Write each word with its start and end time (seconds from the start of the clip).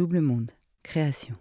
Double 0.00 0.22
Monde, 0.22 0.52
création. 0.82 1.34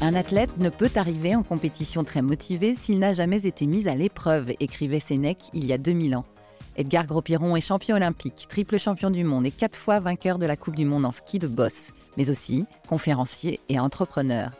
Un 0.00 0.14
athlète 0.14 0.56
ne 0.58 0.68
peut 0.68 0.92
arriver 0.94 1.34
en 1.34 1.42
compétition 1.42 2.04
très 2.04 2.22
motivé 2.22 2.76
s'il 2.76 3.00
n'a 3.00 3.12
jamais 3.12 3.48
été 3.48 3.66
mis 3.66 3.88
à 3.88 3.96
l'épreuve, 3.96 4.52
écrivait 4.60 5.00
Sénèque 5.00 5.50
il 5.54 5.66
y 5.66 5.72
a 5.72 5.76
2000 5.76 6.14
ans. 6.14 6.24
Edgar 6.76 7.04
Gros-Piron 7.04 7.56
est 7.56 7.60
champion 7.60 7.96
olympique, 7.96 8.46
triple 8.48 8.78
champion 8.78 9.10
du 9.10 9.24
monde 9.24 9.44
et 9.44 9.50
quatre 9.50 9.74
fois 9.74 9.98
vainqueur 9.98 10.38
de 10.38 10.46
la 10.46 10.56
Coupe 10.56 10.76
du 10.76 10.84
Monde 10.84 11.04
en 11.04 11.10
ski 11.10 11.40
de 11.40 11.48
boss, 11.48 11.90
mais 12.16 12.30
aussi 12.30 12.64
conférencier 12.88 13.58
et 13.68 13.80
entrepreneur. 13.80 14.52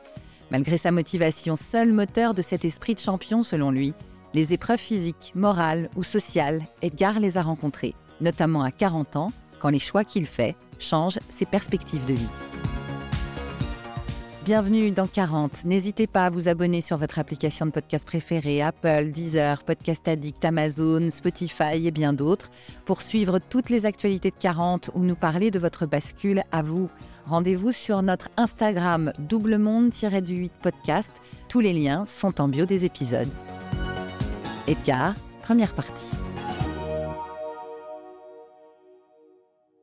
Malgré 0.51 0.77
sa 0.77 0.91
motivation, 0.91 1.55
seul 1.55 1.93
moteur 1.93 2.35
de 2.35 2.43
cet 2.43 2.65
esprit 2.65 2.97
de 2.97 2.99
champion 2.99 3.45
selon 3.45 3.71
lui, 3.71 3.95
les 4.35 4.55
épreuves 4.55 4.81
physiques, 4.81 5.31
morales 5.37 5.89
ou 5.95 6.03
sociales, 6.03 6.67
Edgar 6.83 7.21
les 7.21 7.37
a 7.37 7.43
rencontrées, 7.43 7.95
notamment 8.21 8.65
à 8.65 8.73
40 8.73 9.15
ans, 9.15 9.33
quand 9.61 9.69
les 9.69 9.79
choix 9.79 10.03
qu'il 10.03 10.27
fait 10.27 10.57
changent 10.79 11.19
ses 11.29 11.47
perspectives 11.47 12.07
de 12.07 12.15
vie. 12.15 12.29
Bienvenue 14.49 14.91
dans 14.93 15.07
40. 15.07 15.67
N'hésitez 15.67 16.07
pas 16.07 16.25
à 16.25 16.31
vous 16.31 16.49
abonner 16.49 16.81
sur 16.81 16.97
votre 16.97 17.19
application 17.19 17.67
de 17.67 17.71
podcast 17.71 18.07
préférée, 18.07 18.63
Apple, 18.63 19.11
Deezer, 19.13 19.63
Podcast 19.63 20.09
Addict, 20.09 20.43
Amazon, 20.43 21.11
Spotify 21.11 21.87
et 21.87 21.91
bien 21.91 22.15
d'autres, 22.15 22.51
pour 22.87 23.03
suivre 23.03 23.41
toutes 23.41 23.69
les 23.69 23.85
actualités 23.85 24.31
de 24.31 24.37
40 24.41 24.89
ou 24.95 25.01
nous 25.01 25.17
parler 25.17 25.51
de 25.51 25.59
votre 25.59 25.85
bascule 25.85 26.45
à 26.51 26.63
vous. 26.63 26.89
Rendez-vous 27.27 27.73
sur 27.73 28.01
notre 28.01 28.31
Instagram 28.39 29.13
doublemonde-du8 29.19 30.51
podcast. 30.63 31.13
Tous 31.51 31.61
les 31.61 31.75
liens 31.75 32.07
sont 32.07 32.41
en 32.41 32.49
bio 32.49 32.65
des 32.65 32.87
épisodes. 32.87 33.29
Edgar, 34.67 35.15
première 35.43 35.75
partie. 35.75 36.13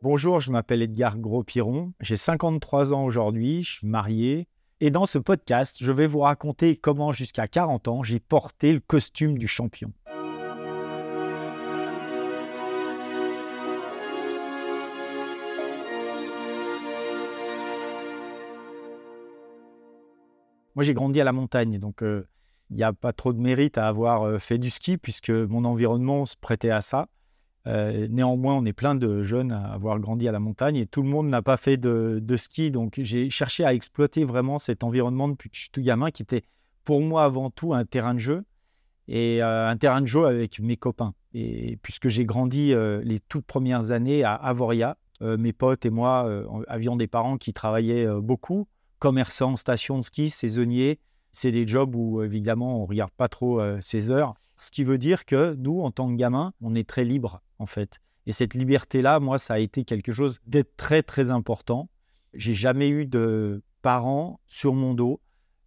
Bonjour, 0.07 0.39
je 0.39 0.51
m'appelle 0.51 0.83
Edgar 0.83 1.17
Gros-Piron, 1.17 1.91
j'ai 1.99 2.15
53 2.15 2.93
ans 2.93 3.05
aujourd'hui, 3.05 3.63
je 3.63 3.77
suis 3.77 3.87
marié, 3.87 4.47
et 4.79 4.91
dans 4.91 5.07
ce 5.07 5.17
podcast, 5.17 5.77
je 5.81 5.91
vais 5.91 6.05
vous 6.05 6.19
raconter 6.19 6.77
comment 6.77 7.11
jusqu'à 7.11 7.47
40 7.47 7.87
ans, 7.87 8.03
j'ai 8.03 8.19
porté 8.19 8.71
le 8.71 8.81
costume 8.81 9.39
du 9.39 9.47
champion. 9.47 9.91
Moi, 20.75 20.83
j'ai 20.83 20.93
grandi 20.93 21.19
à 21.19 21.23
la 21.23 21.31
montagne, 21.31 21.79
donc 21.79 22.03
euh, 22.03 22.27
il 22.69 22.75
n'y 22.75 22.83
a 22.83 22.93
pas 22.93 23.11
trop 23.11 23.33
de 23.33 23.39
mérite 23.39 23.79
à 23.79 23.87
avoir 23.87 24.21
euh, 24.21 24.37
fait 24.37 24.59
du 24.59 24.69
ski 24.69 24.99
puisque 24.99 25.31
mon 25.31 25.65
environnement 25.65 26.25
se 26.25 26.35
prêtait 26.39 26.69
à 26.69 26.81
ça. 26.81 27.07
Euh, 27.67 28.07
néanmoins, 28.09 28.53
on 28.53 28.65
est 28.65 28.73
plein 28.73 28.95
de 28.95 29.23
jeunes 29.23 29.51
à 29.51 29.73
avoir 29.73 29.99
grandi 29.99 30.27
à 30.27 30.31
la 30.31 30.39
montagne 30.39 30.75
et 30.75 30.85
tout 30.85 31.01
le 31.01 31.09
monde 31.09 31.27
n'a 31.27 31.41
pas 31.41 31.57
fait 31.57 31.77
de, 31.77 32.35
ski. 32.35 32.71
Donc, 32.71 32.99
j'ai 33.01 33.29
cherché 33.29 33.65
à 33.65 33.73
exploiter 33.73 34.23
vraiment 34.23 34.59
cet 34.59 34.83
environnement 34.83 35.27
depuis 35.27 35.49
que 35.49 35.55
je 35.55 35.61
suis 35.61 35.71
tout 35.71 35.81
gamin, 35.81 36.11
qui 36.11 36.21
était 36.21 36.43
pour 36.83 37.01
moi 37.01 37.23
avant 37.23 37.49
tout 37.49 37.73
un 37.73 37.85
terrain 37.85 38.13
de 38.13 38.19
jeu 38.19 38.43
et 39.07 39.41
euh, 39.41 39.67
un 39.67 39.77
terrain 39.77 40.01
de 40.01 40.05
jeu 40.05 40.25
avec 40.25 40.59
mes 40.59 40.77
copains. 40.77 41.13
Et 41.33 41.77
puisque 41.81 42.07
j'ai 42.07 42.25
grandi 42.25 42.73
euh, 42.73 43.01
les 43.03 43.19
toutes 43.19 43.45
premières 43.45 43.91
années 43.91 44.23
à 44.23 44.33
Avoria, 44.33 44.97
mes 45.21 45.53
potes 45.53 45.85
et 45.85 45.89
moi 45.89 46.29
avions 46.67 46.97
des 46.97 47.07
parents 47.07 47.37
qui 47.37 47.53
travaillaient 47.53 48.05
beaucoup, 48.19 48.67
commerçants, 48.99 49.55
stations 49.55 49.97
de 49.97 50.03
ski, 50.03 50.29
saisonniers. 50.29 50.99
C'est 51.31 51.51
des 51.51 51.65
jobs 51.65 51.95
où 51.95 52.21
évidemment 52.21 52.81
on 52.81 52.85
regarde 52.85 53.11
pas 53.15 53.29
trop 53.29 53.61
ses 53.79 54.11
heures. 54.11 54.35
Ce 54.57 54.71
qui 54.71 54.83
veut 54.83 54.97
dire 54.97 55.25
que 55.25 55.55
nous, 55.55 55.81
en 55.81 55.91
tant 55.91 56.09
que 56.09 56.15
gamins, 56.15 56.53
on 56.61 56.75
est 56.75 56.87
très 56.87 57.05
libre 57.05 57.41
en 57.59 57.65
fait. 57.65 57.99
Et 58.25 58.31
cette 58.31 58.53
liberté-là, 58.53 59.19
moi, 59.19 59.37
ça 59.37 59.55
a 59.55 59.59
été 59.59 59.83
quelque 59.83 60.11
chose 60.11 60.39
d'être 60.47 60.75
très, 60.77 61.03
très 61.03 61.29
important. 61.29 61.89
J'ai 62.33 62.53
jamais 62.53 62.89
eu 62.89 63.05
de 63.05 63.61
parents 63.81 64.39
sur 64.47 64.73
mon 64.73 64.93
dos 64.93 65.21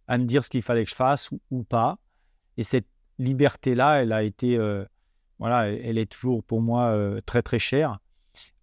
à 0.07 0.17
me 0.17 0.25
dire 0.25 0.43
ce 0.43 0.49
qu'il 0.49 0.61
fallait 0.61 0.83
que 0.83 0.89
je 0.89 0.95
fasse 0.95 1.29
ou, 1.51 1.63
pas. 1.63 1.99
Et 2.57 2.63
cette 2.63 2.87
liberté-là, 3.17 4.01
elle 4.01 4.11
a 4.11 4.23
été, 4.23 4.57
euh, 4.57 4.83
voilà, 5.37 5.69
elle 5.69 5.97
est 5.97 6.11
toujours 6.11 6.43
pour 6.43 6.61
moi 6.61 6.87
euh, 6.87 7.21
très, 7.25 7.41
très 7.41 7.59
chère. 7.59 7.99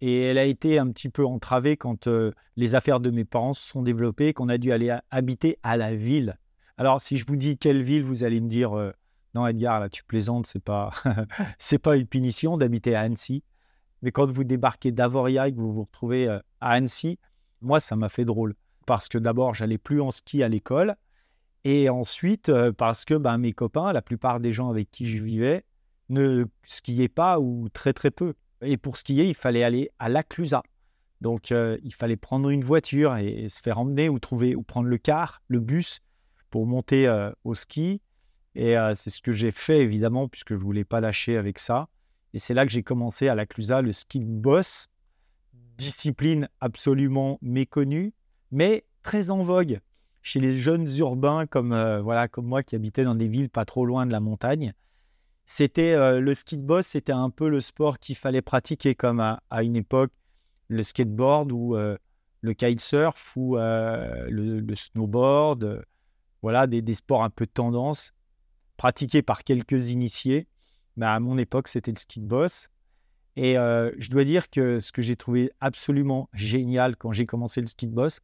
Et 0.01 0.23
elle 0.23 0.37
a 0.37 0.43
été 0.43 0.77
un 0.77 0.91
petit 0.91 1.09
peu 1.09 1.25
entravée 1.25 1.77
quand 1.77 2.07
euh, 2.07 2.31
les 2.55 2.75
affaires 2.75 2.99
de 2.99 3.09
mes 3.09 3.25
parents 3.25 3.53
se 3.53 3.67
sont 3.67 3.81
développées, 3.81 4.33
qu'on 4.33 4.49
a 4.49 4.57
dû 4.57 4.71
aller 4.71 4.95
habiter 5.09 5.57
à 5.63 5.77
la 5.77 5.95
ville. 5.95 6.37
Alors, 6.77 7.01
si 7.01 7.17
je 7.17 7.25
vous 7.25 7.35
dis 7.35 7.57
quelle 7.57 7.81
ville, 7.81 8.03
vous 8.03 8.23
allez 8.23 8.41
me 8.41 8.49
dire 8.49 8.93
non, 9.33 9.45
Edgar, 9.47 9.79
là, 9.79 9.89
tu 9.89 10.03
plaisantes, 10.03 10.47
c'est 10.47 10.63
pas, 10.63 10.91
c'est 11.59 11.79
pas 11.79 11.97
une 11.97 12.07
punition 12.07 12.57
d'habiter 12.57 12.95
à 12.95 13.01
Annecy. 13.01 13.43
Mais 14.01 14.11
quand 14.11 14.31
vous 14.31 14.43
débarquez 14.43 14.91
d'Avoria 14.91 15.47
et 15.47 15.51
que 15.51 15.57
vous 15.57 15.73
vous 15.73 15.83
retrouvez 15.83 16.27
euh, 16.27 16.39
à 16.61 16.71
Annecy, 16.71 17.19
moi, 17.61 17.79
ça 17.79 17.95
m'a 17.95 18.09
fait 18.09 18.25
drôle. 18.25 18.53
Parce 18.85 19.09
que 19.09 19.17
d'abord, 19.17 19.53
j'allais 19.53 19.77
plus 19.77 20.01
en 20.01 20.11
ski 20.11 20.43
à 20.43 20.47
l'école. 20.47 20.95
Et 21.63 21.89
ensuite, 21.89 22.49
euh, 22.49 22.71
parce 22.71 23.05
que 23.05 23.15
ben, 23.15 23.37
mes 23.37 23.53
copains, 23.53 23.91
la 23.91 24.01
plupart 24.01 24.39
des 24.39 24.53
gens 24.53 24.69
avec 24.69 24.91
qui 24.91 25.09
je 25.09 25.23
vivais, 25.23 25.65
ne 26.09 26.45
skiaient 26.65 27.09
pas 27.09 27.39
ou 27.39 27.67
très 27.69 27.93
très 27.93 28.11
peu. 28.11 28.33
Et 28.61 28.77
pour 28.77 28.97
skier, 28.97 29.25
il 29.25 29.35
fallait 29.35 29.63
aller 29.63 29.89
à 29.99 30.09
la 30.09 30.23
Clusa. 30.23 30.63
Donc, 31.19 31.51
euh, 31.51 31.77
il 31.83 31.93
fallait 31.93 32.15
prendre 32.15 32.49
une 32.49 32.63
voiture 32.63 33.17
et, 33.17 33.49
se 33.49 33.61
faire 33.61 33.79
emmener 33.79 34.07
ou 34.07 34.19
trouver 34.19 34.55
ou 34.55 34.61
prendre 34.61 34.87
le 34.87 34.97
car, 34.97 35.41
le 35.47 35.59
bus 35.59 35.99
pour 36.49 36.65
monter 36.65 37.07
au 37.43 37.55
ski. 37.55 38.01
Et 38.59 38.75
c'est 38.95 39.11
ce 39.11 39.21
que 39.21 39.31
j'ai 39.31 39.51
fait, 39.51 39.81
évidemment, 39.81 40.27
puisque 40.27 40.49
je 40.49 40.55
ne 40.55 40.63
voulais 40.63 40.83
pas 40.83 40.99
lâcher 40.99 41.37
avec 41.37 41.59
ça. 41.59 41.89
Et 42.33 42.39
c'est 42.39 42.55
là 42.55 42.65
que 42.65 42.71
j'ai 42.71 42.81
commencé 42.81 43.27
à 43.27 43.35
la 43.35 43.45
Clusa 43.45 43.83
le 43.83 43.93
ski 43.93 44.19
boss, 44.19 44.89
discipline 45.77 46.49
absolument 46.59 47.37
méconnue, 47.43 48.15
mais 48.49 48.83
très 49.03 49.29
en 49.29 49.43
vogue 49.43 49.79
chez 50.23 50.39
les 50.39 50.59
jeunes 50.59 50.89
urbains 50.97 51.45
comme, 51.45 51.69
voilà, 52.01 52.27
comme 52.27 52.47
moi 52.47 52.63
qui 52.63 52.75
habitais 52.75 53.03
dans 53.03 53.13
des 53.13 53.27
villes 53.27 53.51
pas 53.51 53.63
trop 53.63 53.85
loin 53.85 54.07
de 54.07 54.11
la 54.11 54.19
montagne. 54.19 54.73
C'était 55.45 56.19
le 56.19 56.33
ski 56.33 56.57
de 56.57 56.63
boss, 56.63 56.87
c'était 56.87 57.11
un 57.11 57.29
peu 57.29 57.49
le 57.49 57.61
sport 57.61 57.99
qu'il 57.99 58.15
fallait 58.15 58.41
pratiquer 58.41 58.95
comme 58.95 59.19
à, 59.19 59.39
une 59.61 59.75
époque 59.75 60.11
le 60.67 60.81
skateboard 60.81 61.51
ou 61.51 61.75
le 61.75 62.53
kitesurf 62.55 63.37
ou 63.37 63.55
le, 63.55 64.75
snowboard, 64.75 65.85
voilà 66.41 66.65
des, 66.65 66.81
des, 66.81 66.95
sports 66.95 67.23
un 67.23 67.29
peu 67.29 67.45
de 67.45 67.51
tendance 67.51 68.13
pratiqué 68.77 69.21
par 69.21 69.43
quelques 69.43 69.89
initiés. 69.89 70.47
Mais 70.95 71.05
à 71.05 71.19
mon 71.19 71.37
époque, 71.37 71.67
c'était 71.67 71.91
le 71.91 71.97
ski 71.97 72.19
de 72.19 72.25
boss. 72.25 72.69
Et 73.35 73.57
euh, 73.57 73.91
je 73.99 74.09
dois 74.09 74.23
dire 74.23 74.49
que 74.49 74.79
ce 74.79 74.91
que 74.91 75.01
j'ai 75.01 75.15
trouvé 75.15 75.51
absolument 75.59 76.29
génial 76.33 76.95
quand 76.95 77.11
j'ai 77.11 77.25
commencé 77.25 77.61
le 77.61 77.67
ski 77.67 77.87
de 77.87 77.93
boss, 77.93 78.19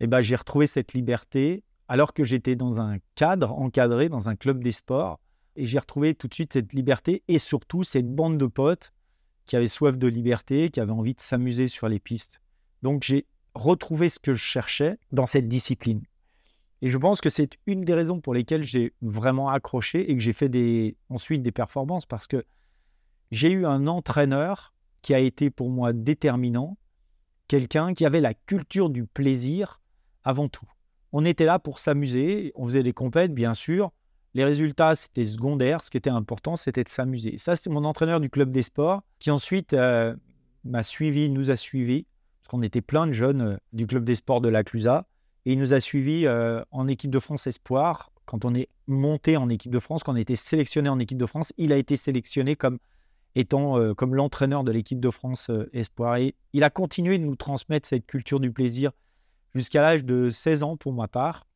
eh 0.00 0.06
ben, 0.06 0.22
j'ai 0.22 0.36
retrouvé 0.36 0.66
cette 0.66 0.94
liberté 0.94 1.62
alors 1.88 2.14
que 2.14 2.24
j'étais 2.24 2.56
dans 2.56 2.80
un 2.80 2.98
cadre 3.14 3.52
encadré, 3.52 4.08
dans 4.08 4.28
un 4.28 4.36
club 4.36 4.62
des 4.62 4.72
sports. 4.72 5.20
Et 5.56 5.66
j'ai 5.66 5.78
retrouvé 5.78 6.14
tout 6.14 6.28
de 6.28 6.34
suite 6.34 6.52
cette 6.52 6.72
liberté 6.72 7.22
et 7.28 7.38
surtout 7.38 7.82
cette 7.82 8.14
bande 8.14 8.38
de 8.38 8.46
potes 8.46 8.92
qui 9.46 9.56
avaient 9.56 9.66
soif 9.66 9.96
de 9.96 10.08
liberté, 10.08 10.70
qui 10.70 10.80
avaient 10.80 10.90
envie 10.92 11.14
de 11.14 11.20
s'amuser 11.20 11.68
sur 11.68 11.88
les 11.88 11.98
pistes. 11.98 12.40
Donc 12.82 13.02
j'ai 13.02 13.26
retrouvé 13.54 14.08
ce 14.08 14.18
que 14.18 14.34
je 14.34 14.42
cherchais 14.42 14.98
dans 15.12 15.26
cette 15.26 15.48
discipline. 15.48 16.02
Et 16.82 16.88
je 16.88 16.98
pense 16.98 17.20
que 17.20 17.28
c'est 17.28 17.50
une 17.66 17.84
des 17.84 17.94
raisons 17.94 18.20
pour 18.20 18.34
lesquelles 18.34 18.64
j'ai 18.64 18.92
vraiment 19.00 19.48
accroché 19.48 20.10
et 20.10 20.14
que 20.14 20.22
j'ai 20.22 20.32
fait 20.32 20.94
ensuite 21.08 21.42
des 21.42 21.52
performances 21.52 22.06
parce 22.06 22.26
que 22.26 22.44
j'ai 23.30 23.50
eu 23.50 23.66
un 23.66 23.86
entraîneur 23.86 24.74
qui 25.02 25.14
a 25.14 25.18
été 25.18 25.50
pour 25.50 25.70
moi 25.70 25.92
déterminant, 25.92 26.76
quelqu'un 27.48 27.94
qui 27.94 28.04
avait 28.04 28.20
la 28.20 28.34
culture 28.34 28.90
du 28.90 29.06
plaisir 29.06 29.80
avant 30.24 30.48
tout. 30.48 30.66
On 31.12 31.24
était 31.24 31.44
là 31.44 31.58
pour 31.58 31.78
s'amuser, 31.78 32.52
on 32.56 32.66
faisait 32.66 32.82
des 32.82 32.92
compètes, 32.92 33.32
bien 33.32 33.54
sûr. 33.54 33.92
Les 34.34 34.44
résultats, 34.44 34.94
c'était 34.94 35.24
secondaire. 35.24 35.82
Ce 35.82 35.90
qui 35.90 35.96
était 35.96 36.10
important, 36.10 36.56
c'était 36.56 36.84
de 36.84 36.88
s'amuser. 36.88 37.38
Ça, 37.38 37.56
c'est 37.56 37.70
mon 37.70 37.84
entraîneur 37.84 38.20
du 38.20 38.28
club 38.28 38.50
des 38.50 38.62
sports 38.62 39.02
qui 39.18 39.30
ensuite 39.30 39.72
euh, 39.72 40.14
m'a 40.64 40.82
suivi, 40.82 41.30
nous 41.30 41.50
a 41.50 41.56
suivis, 41.56 42.06
parce 42.42 42.48
qu'on 42.48 42.62
était 42.62 42.82
plein 42.82 43.06
de 43.06 43.12
jeunes 43.12 43.40
euh, 43.40 43.56
du 43.72 43.86
club 43.86 44.04
des 44.04 44.16
sports 44.16 44.40
de 44.40 44.48
la 44.48 44.62
Clusa. 44.62 45.06
Et 45.46 45.52
il 45.52 45.58
nous 45.58 45.72
a 45.72 45.80
suivis 45.80 46.26
euh, 46.26 46.62
en 46.72 46.88
équipe 46.88 47.10
de 47.10 47.20
France 47.20 47.46
Espoir. 47.46 48.10
Quand 48.24 48.44
on 48.44 48.52
est 48.54 48.68
monté 48.88 49.36
en 49.36 49.48
équipe 49.48 49.70
de 49.70 49.78
France, 49.78 50.02
quand 50.02 50.12
on 50.12 50.16
a 50.16 50.20
été 50.20 50.34
sélectionné 50.34 50.88
en 50.88 50.98
équipe 50.98 51.18
de 51.18 51.26
France, 51.26 51.52
il 51.56 51.72
a 51.72 51.76
été 51.76 51.96
sélectionné 51.96 52.56
comme 52.56 52.78
étant 53.36 53.78
euh, 53.78 53.94
comme 53.94 54.16
l'entraîneur 54.16 54.64
de 54.64 54.72
l'équipe 54.72 54.98
de 54.98 55.10
France 55.10 55.50
euh, 55.50 55.70
Espoir. 55.72 56.16
Et 56.16 56.34
il 56.52 56.64
a 56.64 56.70
continué 56.70 57.18
de 57.18 57.24
nous 57.24 57.36
transmettre 57.36 57.88
cette 57.88 58.06
culture 58.06 58.40
du 58.40 58.50
plaisir 58.50 58.90
jusqu'à 59.54 59.82
l'âge 59.82 60.04
de 60.04 60.30
16 60.30 60.64
ans 60.64 60.76
pour 60.76 60.92
ma 60.92 61.06
part. 61.06 61.46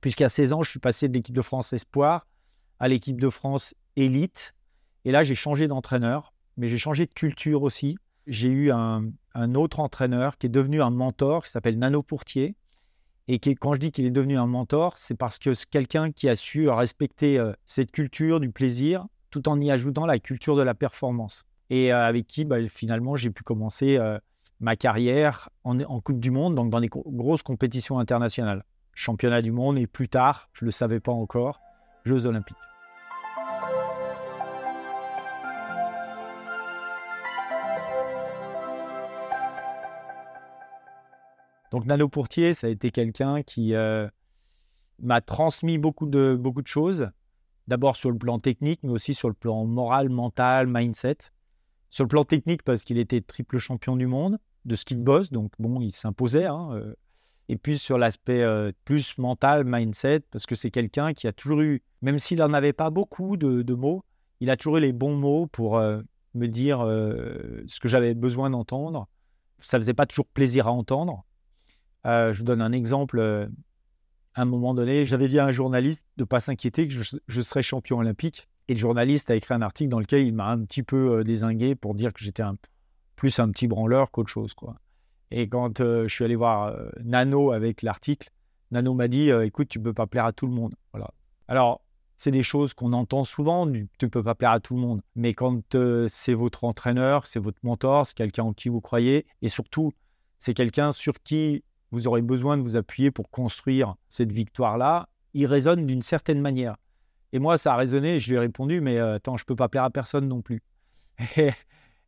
Puisqu'à 0.00 0.30
16 0.30 0.54
ans, 0.54 0.62
je 0.62 0.70
suis 0.70 0.80
passé 0.80 1.06
de 1.08 1.12
l'équipe 1.12 1.34
de 1.34 1.42
France 1.42 1.74
Espoir 1.74 2.26
à 2.78 2.88
l'équipe 2.88 3.20
de 3.20 3.28
France 3.28 3.74
Élite. 3.96 4.54
Et 5.04 5.12
là, 5.12 5.24
j'ai 5.24 5.34
changé 5.34 5.68
d'entraîneur, 5.68 6.32
mais 6.56 6.68
j'ai 6.68 6.78
changé 6.78 7.04
de 7.04 7.12
culture 7.12 7.62
aussi. 7.62 7.98
J'ai 8.26 8.48
eu 8.48 8.70
un, 8.72 9.04
autre 9.54 9.80
entraîneur 9.80 10.38
qui 10.38 10.46
est 10.46 10.50
devenu 10.50 10.80
un 10.80 10.90
mentor, 10.90 11.44
qui 11.44 11.50
s'appelle 11.50 11.78
Nano 11.78 12.02
Pourtier, 12.02 12.54
et 13.32 13.38
quand 13.38 13.74
je 13.74 13.78
dis 13.78 13.92
qu'il 13.92 14.06
est 14.06 14.10
devenu 14.10 14.36
un 14.36 14.48
mentor, 14.48 14.94
c'est 14.96 15.14
parce 15.14 15.38
que 15.38 15.54
c'est 15.54 15.68
quelqu'un 15.68 16.10
qui 16.10 16.28
a 16.28 16.34
su 16.34 16.68
respecter 16.68 17.38
euh, 17.38 17.52
cette 17.64 17.92
culture 17.92 18.40
du 18.40 18.50
plaisir 18.50 19.06
tout 19.30 19.48
en 19.48 19.60
y 19.60 19.70
ajoutant 19.70 20.04
la 20.04 20.18
culture 20.18 20.56
de 20.56 20.62
la 20.62 20.74
performance. 20.74 21.44
Et 21.70 21.92
euh, 21.92 22.04
avec 22.04 22.26
qui, 22.26 22.44
bah, 22.44 22.56
finalement, 22.68 23.14
j'ai 23.14 23.30
pu 23.30 23.44
commencer 23.44 23.98
euh, 23.98 24.18
ma 24.58 24.74
carrière 24.74 25.48
en, 25.62 25.78
en, 25.78 26.00
Coupe 26.00 26.18
du 26.18 26.32
Monde, 26.32 26.56
donc 26.56 26.70
dans 26.70 26.80
des 26.80 26.88
grosses 26.88 27.44
compétitions 27.44 28.00
internationales. 28.00 28.64
Championnat 28.94 29.42
du 29.42 29.52
monde 29.52 29.78
et 29.78 29.86
plus 29.86 30.08
tard, 30.08 30.48
je 30.52 30.64
ne 30.64 30.66
le 30.66 30.72
savais 30.72 30.98
pas 30.98 31.12
encore, 31.12 31.60
Jeux 32.04 32.26
olympiques. 32.26 32.56
Donc 41.70 41.84
Nano 41.86 42.08
Pourtier, 42.08 42.52
ça 42.52 42.66
a 42.66 42.70
été 42.70 42.90
quelqu'un 42.90 43.42
qui 43.42 43.74
euh, 43.74 44.08
m'a 44.98 45.20
transmis 45.20 45.78
beaucoup 45.78 46.06
de, 46.06 46.36
beaucoup 46.38 46.62
de 46.62 46.66
choses. 46.66 47.08
D'abord 47.68 47.96
sur 47.96 48.10
le 48.10 48.18
plan 48.18 48.38
technique, 48.40 48.80
mais 48.82 48.90
aussi 48.90 49.14
sur 49.14 49.28
le 49.28 49.34
plan 49.34 49.64
moral, 49.64 50.08
mental, 50.08 50.66
mindset. 50.66 51.18
Sur 51.88 52.04
le 52.04 52.08
plan 52.08 52.24
technique, 52.24 52.64
parce 52.64 52.82
qu'il 52.82 52.98
était 52.98 53.20
triple 53.20 53.58
champion 53.58 53.96
du 53.96 54.06
monde 54.06 54.38
de 54.66 54.74
ski 54.74 54.94
de 54.94 55.02
boss, 55.02 55.30
donc 55.30 55.52
bon, 55.58 55.80
il 55.80 55.92
s'imposait. 55.92 56.44
Hein, 56.44 56.70
euh. 56.72 56.94
et 57.48 57.56
puis 57.56 57.78
sur 57.78 57.96
l'aspect 57.96 58.42
euh, 58.42 58.72
plus 58.84 59.16
mental, 59.16 59.64
mindset, 59.64 60.20
parce 60.30 60.46
que 60.46 60.54
c'est 60.54 60.70
quelqu'un 60.70 61.14
qui 61.14 61.26
a 61.26 61.32
toujours 61.32 61.60
eu, 61.60 61.82
même 62.02 62.18
s'il 62.18 62.38
n'en 62.38 62.52
avait 62.52 62.72
pas 62.72 62.90
beaucoup 62.90 63.36
de, 63.36 63.74
mots, 63.74 64.04
il 64.40 64.50
a 64.50 64.56
toujours 64.56 64.78
eu 64.78 64.80
les 64.80 64.92
bons 64.92 65.14
mots 65.14 65.46
pour 65.46 65.78
me 65.78 66.46
dire 66.46 66.80
ce 66.80 67.80
que 67.80 67.88
j'avais 67.88 68.14
besoin 68.14 68.50
d'entendre. 68.50 69.08
Ça 69.58 69.78
faisait 69.78 69.94
pas 69.94 70.06
toujours 70.06 70.26
plaisir 70.26 70.66
à 70.66 70.72
entendre, 70.72 71.24
je 72.04 72.38
vous 72.38 72.44
donne 72.44 72.62
un 72.62 72.72
exemple. 72.72 73.18
Euh, 73.18 73.46
à 74.34 74.42
un 74.42 74.44
moment 74.44 74.74
donné, 74.74 75.06
j'avais 75.06 75.28
dit 75.28 75.38
à 75.38 75.46
un 75.46 75.52
journaliste 75.52 76.04
de 76.16 76.22
ne 76.22 76.26
pas 76.26 76.40
s'inquiéter 76.40 76.86
que 76.86 76.94
je, 76.94 77.40
serais 77.40 77.62
champion 77.62 77.98
olympique. 77.98 78.48
Et 78.68 78.74
le 78.74 78.78
journaliste 78.78 79.30
a 79.30 79.34
écrit 79.34 79.54
un 79.54 79.62
article 79.62 79.90
dans 79.90 79.98
lequel 79.98 80.22
il 80.22 80.32
m'a 80.32 80.48
un 80.48 80.64
petit 80.64 80.84
peu 80.84 81.18
euh, 81.18 81.24
désingué 81.24 81.74
pour 81.74 81.94
dire 81.94 82.12
que 82.12 82.20
j'étais 82.20 82.44
plus 83.16 83.38
un 83.40 83.50
petit 83.50 83.66
branleur 83.66 84.10
qu'autre 84.10 84.30
chose. 84.30 84.54
Quoi. 84.54 84.76
Et 85.32 85.48
quand 85.48 85.78
je 85.78 86.08
suis 86.08 86.24
allé 86.24 86.36
voir 86.36 86.74
Nano 87.04 87.52
avec 87.52 87.82
l'article, 87.82 88.30
Nano 88.70 88.94
m'a 88.94 89.08
dit 89.08 89.30
écoute, 89.30 89.68
tu 89.68 89.78
ne 89.78 89.84
peux 89.84 89.92
pas 89.92 90.06
plaire 90.06 90.24
à 90.24 90.32
tout 90.32 90.46
le 90.46 90.52
monde. 90.52 90.74
Voilà. 90.92 91.10
Alors, 91.46 91.82
c'est 92.20 92.30
des 92.30 92.42
choses 92.42 92.74
qu'on 92.74 92.92
entend 92.92 93.24
souvent, 93.24 93.66
tu 93.66 93.88
ne 94.02 94.06
peux 94.08 94.22
pas 94.22 94.34
plaire 94.34 94.50
à 94.50 94.60
tout 94.60 94.74
le 94.74 94.80
monde. 94.80 95.00
Mais 95.14 95.32
quand 95.32 95.62
c'est 96.08 96.34
votre 96.34 96.64
entraîneur, 96.64 97.26
c'est 97.26 97.40
votre 97.40 97.58
mentor, 97.62 98.06
c'est 98.06 98.14
quelqu'un 98.14 98.42
en 98.44 98.52
qui 98.52 98.68
vous 98.68 98.82
croyez, 98.82 99.24
et 99.40 99.48
surtout, 99.48 99.92
c'est 100.38 100.52
quelqu'un 100.52 100.92
sur 100.92 101.22
qui 101.22 101.64
vous 101.90 102.06
aurez 102.06 102.22
besoin 102.22 102.56
de 102.56 102.62
vous 102.62 102.76
appuyer 102.76 103.10
pour 103.10 103.30
construire 103.30 103.96
cette 104.08 104.32
victoire-là, 104.32 105.08
il 105.34 105.46
résonne 105.46 105.86
d'une 105.86 106.02
certaine 106.02 106.40
manière. 106.40 106.76
Et 107.32 107.38
moi, 107.38 107.58
ça 107.58 107.74
a 107.74 107.76
résonné, 107.76 108.18
je 108.18 108.30
lui 108.30 108.36
ai 108.36 108.40
répondu, 108.40 108.80
mais 108.80 108.98
euh, 108.98 109.16
attends, 109.16 109.36
je 109.36 109.44
ne 109.44 109.46
peux 109.46 109.56
pas 109.56 109.68
plaire 109.68 109.84
à 109.84 109.90
personne 109.90 110.26
non 110.26 110.42
plus. 110.42 110.62
et, 111.36 111.52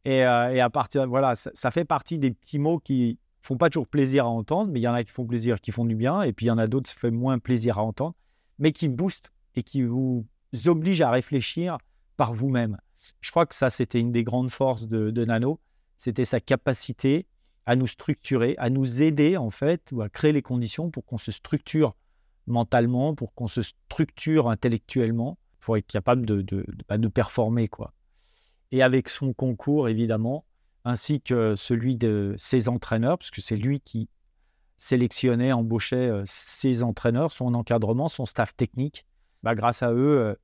euh, 0.06 0.50
et, 0.50 0.61
à 0.61 0.70
partir, 0.70 1.06
voilà, 1.06 1.34
ça, 1.34 1.70
fait 1.70 1.84
partie 1.84 2.19
des 2.19 2.32
petits 2.32 2.58
mots 2.58 2.79
qui 2.79 3.19
font 3.43 3.56
pas 3.56 3.70
toujours 3.70 3.87
plaisir 3.87 4.25
à 4.25 4.29
entendre, 4.29 4.73
mais 4.73 4.81
il 4.81 4.82
y 4.82 4.88
en 4.88 4.94
a 4.94 5.02
qui 5.05 5.11
font 5.11 5.26
plaisir, 5.26 5.61
qui 5.61 5.70
font 5.70 5.84
du 5.84 5.94
bien, 5.94 6.23
et 6.23 6.32
puis 6.32 6.46
il 6.46 6.49
y 6.49 6.52
en 6.52 6.58
a 6.58 6.67
d'autres 6.67 6.90
qui 6.90 6.99
font 6.99 7.12
moins 7.12 7.38
plaisir 7.38 7.79
à 7.79 7.82
entendre, 7.82 8.14
mais 8.58 8.73
qui 8.73 8.88
boostent 8.88 9.32
et 9.55 9.62
qui 9.62 9.82
vous 9.82 10.26
obligent 10.67 11.02
à 11.02 11.11
réfléchir 11.11 11.79
par 12.17 12.34
vous-même. 12.34 12.79
Je 13.20 13.31
crois 13.31 13.46
que 13.46 13.55
ça, 13.55 13.70
c'était 13.70 14.00
une 14.00 14.12
des 14.12 14.23
grandes 14.23 14.50
forces 14.50 14.87
de, 14.87 15.11
de 15.11 15.25
Nano, 15.25 15.61
c'était 15.99 16.25
sa 16.25 16.40
capacité 16.40 17.26
à 17.67 17.76
nous 17.76 17.87
structurer, 17.87 18.55
à 18.59 18.70
nous 18.70 19.03
aider 19.03 19.37
en 19.37 19.50
fait, 19.50 19.82
ou 19.93 20.03
à 20.03 20.09
créer 20.09 20.32
les 20.32 20.43
conditions 20.43 20.91
pour 20.91 21.05
qu'on 21.05 21.19
se 21.19 21.32
structure 21.32 21.94
mentalement, 22.47 23.14
pour 23.14 23.35
qu'on 23.35 23.49
se 23.49 23.62
structure 23.62 24.49
intellectuellement, 24.49 25.38
pour 25.61 25.76
être 25.76 25.87
capable 25.87 26.26
de, 26.26 26.43
de, 26.43 26.67
bah, 26.88 26.99
performer. 27.12 27.69
quoi. 27.69 27.93
Et 28.73 28.82
avec 28.82 29.09
son 29.09 29.32
concours, 29.32 29.88
évidemment, 29.88 30.44
ainsi 30.85 31.20
que 31.20 31.55
celui 31.55 31.97
de 31.97 32.35
ses 32.37 32.69
entraîneurs, 32.69 33.19
parce 33.19 33.31
que 33.31 33.41
c'est 33.41 33.56
lui 33.56 33.81
qui 33.81 34.08
sélectionnait, 34.79 35.53
embauchait 35.53 35.97
euh, 35.97 36.23
ses 36.26 36.82
entraîneurs, 36.82 37.31
son 37.31 37.55
encadrement, 37.55 38.08
son 38.08 38.26
staff 38.26 38.56
technique. 38.56 39.06
Bah, 39.44 39.55
grâce 39.55 39.82
à 39.85 39.93
eux, 39.93 40.19
euh, 40.19 40.35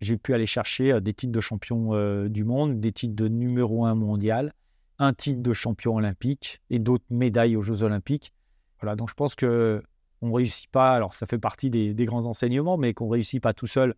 j'ai 0.00 0.16
pu 0.16 0.34
aller 0.34 0.46
chercher 0.46 0.92
euh, 0.92 1.00
des 1.00 1.14
titres 1.14 1.32
de 1.32 1.40
champion 1.40 2.26
du 2.26 2.42
monde, 2.42 2.80
des 2.80 2.90
titres 2.90 3.14
de 3.14 3.28
numéro 3.28 3.86
un 3.86 3.94
mondial, 3.94 4.52
un 4.98 5.12
titre 5.12 5.42
de 5.42 5.52
champion 5.52 5.96
olympique 5.96 6.60
et 6.70 6.78
d'autres 6.78 7.04
médailles 7.10 7.56
aux 7.56 7.62
Jeux 7.62 7.82
olympiques. 7.82 8.32
Voilà, 8.80 8.96
donc 8.96 9.08
je 9.08 9.14
pense 9.14 9.34
que 9.34 9.82
on 10.22 10.32
réussit 10.32 10.70
pas. 10.70 10.94
Alors 10.94 11.14
ça 11.14 11.26
fait 11.26 11.38
partie 11.38 11.70
des, 11.70 11.94
grands 12.04 12.26
enseignements, 12.26 12.76
mais 12.76 12.94
qu'on 12.94 13.08
réussit 13.08 13.42
pas 13.42 13.52
tout 13.52 13.66
seul, 13.66 13.94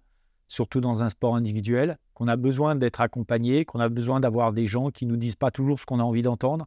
surtout 0.48 0.80
dans 0.80 1.02
un 1.02 1.08
sport 1.08 1.36
individuel. 1.36 1.98
Qu'on 2.14 2.28
a 2.28 2.36
besoin 2.36 2.74
d'être 2.74 3.00
accompagné, 3.00 3.64
qu'on 3.64 3.80
a 3.80 3.88
besoin 3.88 4.20
d'avoir 4.20 4.52
des 4.52 4.66
gens 4.66 4.90
qui 4.90 5.06
nous 5.06 5.16
disent 5.16 5.36
pas 5.36 5.50
toujours 5.50 5.78
ce 5.80 5.86
qu'on 5.86 6.00
a 6.00 6.02
envie 6.02 6.22
d'entendre, 6.22 6.66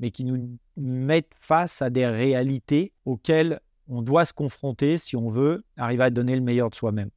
mais 0.00 0.10
qui 0.10 0.24
nous 0.24 0.58
mettent 0.76 1.32
face 1.38 1.82
à 1.82 1.90
des 1.90 2.06
réalités 2.06 2.92
auxquelles 3.04 3.60
on 3.88 4.02
doit 4.02 4.24
se 4.24 4.34
confronter 4.34 4.98
si 4.98 5.16
on 5.16 5.30
veut 5.30 5.64
arriver 5.76 6.04
à 6.04 6.10
donner 6.10 6.36
le 6.36 6.42
meilleur 6.42 6.70
de 6.70 6.74
soi-même. 6.74 7.10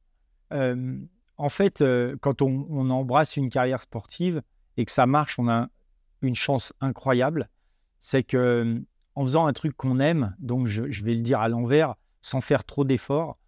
Euh, 0.52 0.98
en 1.36 1.48
fait, 1.48 1.80
euh, 1.80 2.16
quand 2.20 2.42
on, 2.42 2.90
embrasse 2.90 3.36
une 3.36 3.50
carrière 3.50 3.82
sportive 3.82 4.42
et 4.76 4.84
que 4.84 4.92
ça 4.92 5.06
marche, 5.06 5.38
on 5.38 5.48
a 5.48 5.68
une 6.22 6.34
chance 6.34 6.72
incroyable, 6.80 7.48
c'est 7.98 8.22
que 8.22 8.82
en 9.14 9.24
faisant 9.24 9.46
un 9.46 9.52
truc 9.52 9.76
qu'on 9.76 10.00
aime, 10.00 10.34
donc 10.38 10.66
je, 10.66 10.82
vais 11.04 11.14
le 11.14 11.22
dire 11.22 11.40
à 11.40 11.48
l'envers, 11.48 11.94
sans 12.22 12.40
faire 12.40 12.64
trop 12.64 12.84
d'efforts, 12.84 13.38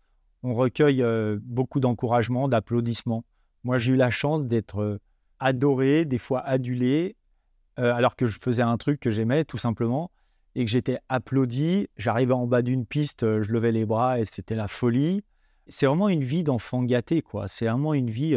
on 0.42 0.54
recueille 0.54 1.02
euh, 1.02 1.38
beaucoup 1.42 1.80
d'encouragement, 1.80 2.48
d'applaudissements. 2.48 3.24
Moi, 3.62 3.78
j'ai 3.78 3.92
eu 3.92 3.96
la 3.96 4.10
chance 4.10 4.44
d'être 4.44 4.82
euh, 4.82 5.00
adoré, 5.40 6.04
des 6.04 6.18
fois 6.18 6.40
adulé, 6.40 7.16
euh, 7.78 7.94
alors 7.94 8.14
que 8.14 8.26
je 8.26 8.38
faisais 8.38 8.62
un 8.62 8.76
truc 8.76 9.00
que 9.00 9.10
j'aimais 9.10 9.44
tout 9.44 9.56
simplement 9.56 10.10
et 10.54 10.64
que 10.64 10.70
j'étais 10.70 10.98
applaudi. 11.08 11.88
J'arrivais 11.96 12.34
en 12.34 12.46
bas 12.46 12.60
d'une 12.60 12.84
piste, 12.84 13.20
je 13.42 13.52
levais 13.52 13.72
les 13.72 13.86
bras 13.86 14.20
et 14.20 14.26
c'était 14.26 14.54
la 14.54 14.68
folie. 14.68 15.24
C'est 15.66 15.86
vraiment 15.86 16.10
une 16.10 16.22
vie 16.22 16.44
d'enfant 16.44 16.82
gâté, 16.82 17.22
quoi. 17.22 17.48
C'est 17.48 17.66
vraiment 17.66 17.94
une 17.94 18.10
vie. 18.10 18.36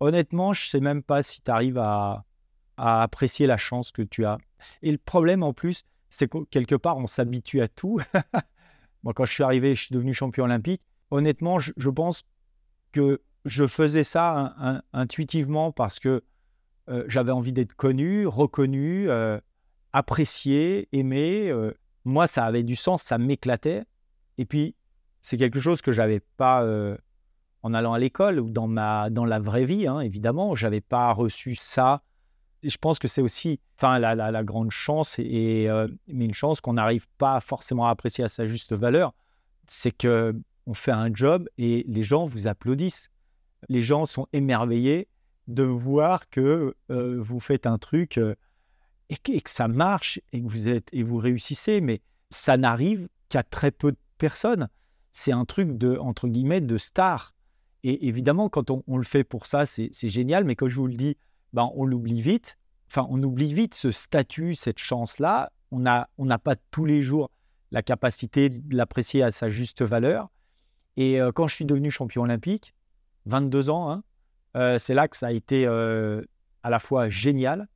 honnêtement, 0.00 0.54
je 0.54 0.66
sais 0.66 0.80
même 0.80 1.02
pas 1.02 1.22
si 1.22 1.42
tu 1.42 1.50
arrives 1.50 1.78
à, 1.78 2.24
à 2.78 3.02
apprécier 3.02 3.46
la 3.46 3.56
chance 3.56 3.92
que 3.92 4.02
tu 4.02 4.24
as. 4.24 4.38
Et 4.82 4.90
le 4.90 4.98
problème 4.98 5.42
en 5.42 5.52
plus, 5.52 5.84
c'est 6.10 6.28
que 6.28 6.44
quelque 6.44 6.74
part, 6.74 6.96
on 6.96 7.06
s'habitue 7.06 7.60
à 7.60 7.68
tout. 7.68 8.00
Moi, 9.02 9.12
quand 9.12 9.24
je 9.24 9.32
suis 9.32 9.42
arrivé, 9.42 9.74
je 9.74 9.84
suis 9.84 9.94
devenu 9.94 10.14
champion 10.14 10.44
olympique. 10.44 10.82
Honnêtement, 11.10 11.58
je, 11.58 11.90
pense 11.90 12.24
que 12.92 13.20
je 13.44 13.66
faisais 13.66 14.04
ça 14.04 14.82
intuitivement 14.92 15.72
parce 15.72 15.98
que 15.98 16.22
euh, 16.88 17.04
j'avais 17.06 17.32
envie 17.32 17.52
d'être 17.52 17.74
connu, 17.74 18.26
reconnu, 18.26 19.10
euh, 19.10 19.38
apprécié, 19.92 20.88
aimé. 20.92 21.50
Euh. 21.50 21.72
moi, 22.04 22.26
ça 22.26 22.44
avait 22.44 22.62
du 22.62 22.76
sens, 22.76 23.02
ça 23.02 23.18
m'éclatait. 23.18 23.84
Et 24.36 24.44
puis, 24.44 24.74
c'est 25.22 25.36
quelque 25.36 25.60
chose 25.60 25.82
que 25.82 25.92
j'avais 25.92 26.20
pas 26.36 26.66
en 27.62 27.74
allant 27.74 27.92
à 27.92 27.98
l'école 27.98 28.38
ou 28.38 28.50
dans, 28.50 28.68
ma, 28.68 29.10
dans 29.10 29.24
la 29.24 29.40
vraie 29.40 29.64
vie, 29.64 29.86
hein, 29.86 30.00
évidemment. 30.00 30.54
J'avais 30.54 30.80
pas 30.80 31.12
reçu 31.12 31.54
ça 31.54 32.02
je 32.62 32.76
pense 32.76 32.98
que 32.98 33.08
c'est 33.08 33.22
aussi 33.22 33.60
enfin, 33.76 33.98
la, 33.98 34.14
la, 34.14 34.44
grande 34.44 34.70
chance, 34.70 35.18
et, 35.18 35.68
euh, 35.68 35.88
mais 36.08 36.24
une 36.24 36.34
chance 36.34 36.60
qu'on 36.60 36.74
n'arrive 36.74 37.06
pas 37.18 37.40
forcément 37.40 37.86
à 37.86 37.90
apprécier 37.90 38.24
à 38.24 38.28
sa 38.28 38.46
juste 38.46 38.72
valeur, 38.72 39.14
c'est 39.66 39.92
que 39.92 40.34
on 40.66 40.74
fait 40.74 40.92
un 40.92 41.14
job 41.14 41.48
et 41.56 41.84
les 41.88 42.02
gens 42.02 42.26
vous 42.26 42.46
applaudissent. 42.46 43.10
Les 43.68 43.82
gens 43.82 44.04
sont 44.04 44.26
émerveillés 44.32 45.08
de 45.46 45.62
voir 45.62 46.28
que 46.28 46.74
euh, 46.90 47.16
vous 47.20 47.40
faites 47.40 47.66
un 47.66 47.78
truc 47.78 48.18
euh, 48.18 48.34
et, 49.08 49.16
que, 49.16 49.50
ça 49.50 49.66
marche 49.66 50.20
et 50.32 50.42
que 50.42 50.46
vous 50.46 50.68
êtes 50.68 50.88
et 50.92 51.02
vous 51.02 51.16
réussissez, 51.16 51.80
mais 51.80 52.02
ça 52.28 52.58
n'arrive 52.58 53.08
qu'à 53.30 53.42
très 53.42 53.70
peu 53.70 53.92
de 53.92 53.98
personnes. 54.18 54.68
C'est 55.10 55.32
un 55.32 55.46
truc 55.46 55.78
de 55.78 55.96
entre 55.96 56.28
guillemets 56.28 56.60
de 56.60 56.76
star. 56.76 57.34
Et 57.82 58.06
évidemment, 58.08 58.50
quand 58.50 58.70
on, 58.70 58.84
on 58.86 58.98
le 58.98 59.04
fait 59.04 59.24
pour 59.24 59.46
ça, 59.46 59.64
c'est 59.64 59.90
génial. 60.08 60.44
Mais 60.44 60.54
comme 60.54 60.68
je 60.68 60.76
vous 60.76 60.86
le 60.86 60.94
dis, 60.96 61.16
ben, 61.52 61.70
on 61.74 61.84
l'oublie 61.84 62.20
vite. 62.20 62.58
Enfin, 62.90 63.06
on 63.10 63.22
oublie 63.22 63.52
vite 63.52 63.74
ce 63.74 63.90
statut, 63.90 64.54
cette 64.54 64.78
chance-là. 64.78 65.52
On 65.70 65.80
n'a 65.80 66.08
on 66.16 66.26
pas 66.26 66.56
tous 66.70 66.84
les 66.84 67.02
jours 67.02 67.30
la 67.70 67.82
capacité 67.82 68.48
de 68.48 68.74
l'apprécier 68.74 69.22
à 69.22 69.30
sa 69.30 69.50
juste 69.50 69.82
valeur. 69.82 70.30
Et 70.96 71.20
euh, 71.20 71.32
quand 71.32 71.46
je 71.46 71.54
suis 71.54 71.64
devenu 71.64 71.90
champion 71.90 72.22
olympique, 72.22 72.74
22 73.26 73.70
ans, 73.70 73.90
hein, 73.90 74.02
euh, 74.56 74.78
c'est 74.78 74.94
là 74.94 75.08
que 75.08 75.16
ça 75.16 75.28
a 75.28 75.32
été 75.32 75.66
euh, 75.66 76.22
à 76.62 76.70
la 76.70 76.78
fois 76.78 77.08
génial 77.08 77.68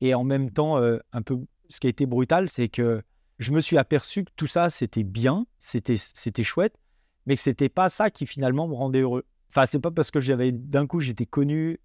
et 0.00 0.14
en 0.14 0.24
même 0.24 0.50
temps 0.50 0.76
un 0.76 1.22
peu 1.22 1.38
ce 1.68 1.80
qui 1.80 1.86
a 1.86 1.90
été 1.90 2.04
brutal, 2.04 2.48
c'est 2.48 2.68
que 2.68 3.02
je 3.38 3.52
me 3.52 3.60
suis 3.60 3.78
aperçu 3.78 4.24
que 4.24 4.30
tout 4.36 4.46
ça 4.46 4.68
c'était 4.68 5.04
bien, 5.04 5.46
c'était 5.58 6.42
chouette, 6.42 6.78
mais 7.24 7.34
que 7.34 7.40
c'était 7.40 7.70
pas 7.70 7.88
ça 7.88 8.10
qui 8.10 8.26
finalement 8.26 8.68
me 8.68 8.74
rendait 8.74 9.00
heureux. 9.00 9.24
Enfin, 9.48 9.64
c'est 9.64 9.78
pas 9.78 9.90
parce 9.90 10.10
que 10.10 10.20
j'avais 10.20 10.52
d'un 10.52 10.86
coup 10.86 11.00
j'étais 11.00 11.24
connu 11.24 11.78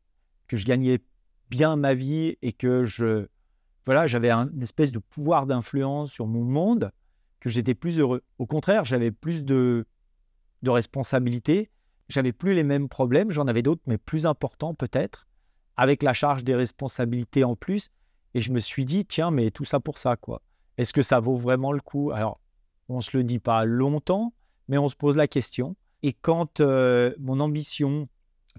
que 0.47 0.57
je 0.57 0.65
gagnais 0.65 0.99
bien 1.51 1.75
ma 1.75 1.93
vie 1.93 2.37
et 2.41 2.53
que 2.53 2.85
je 2.85 3.27
voilà, 3.85 4.07
j'avais 4.07 4.31
une 4.31 4.61
espèce 4.61 4.91
de 4.91 4.99
pouvoir 4.99 5.45
d'influence 5.45 6.11
sur 6.11 6.27
mon 6.27 6.43
monde 6.43 6.91
que 7.39 7.49
j'étais 7.49 7.73
plus 7.73 7.99
heureux. 7.99 8.23
Au 8.37 8.45
contraire, 8.45 8.85
j'avais 8.85 9.11
plus 9.11 9.43
de, 9.43 9.85
de 10.61 10.69
responsabilités, 10.69 11.71
j'avais 12.07 12.31
plus 12.31 12.53
les 12.53 12.63
mêmes 12.63 12.87
problèmes, 12.87 13.31
j'en 13.31 13.47
avais 13.47 13.63
d'autres, 13.63 13.81
mais 13.87 13.97
plus 13.97 14.25
importants 14.25 14.75
peut-être, 14.75 15.27
avec 15.77 16.03
la 16.03 16.13
charge 16.13 16.43
des 16.43 16.55
responsabilités 16.55 17.43
en 17.43 17.55
plus. 17.55 17.89
Et 18.33 18.39
je 18.39 18.51
me 18.51 18.59
suis 18.59 18.85
dit, 18.85 19.03
tiens, 19.05 19.31
mais 19.31 19.49
tout 19.49 19.65
ça 19.65 19.79
pour 19.79 19.97
ça, 19.97 20.15
quoi. 20.15 20.41
Est-ce 20.77 20.93
que 20.93 21.01
ça 21.01 21.19
vaut 21.19 21.35
vraiment 21.35 21.71
le 21.71 21.81
coup? 21.81 22.11
Alors, 22.11 22.39
on 22.87 22.97
ne 22.97 23.01
se 23.01 23.17
le 23.17 23.23
dit 23.23 23.39
pas 23.39 23.65
longtemps, 23.65 24.33
mais 24.67 24.77
on 24.77 24.89
se 24.89 24.95
pose 24.95 25.17
la 25.17 25.27
question. 25.27 25.75
Et 26.03 26.13
quand 26.13 26.59
euh, 26.59 27.13
mon 27.19 27.39
ambition, 27.39 28.07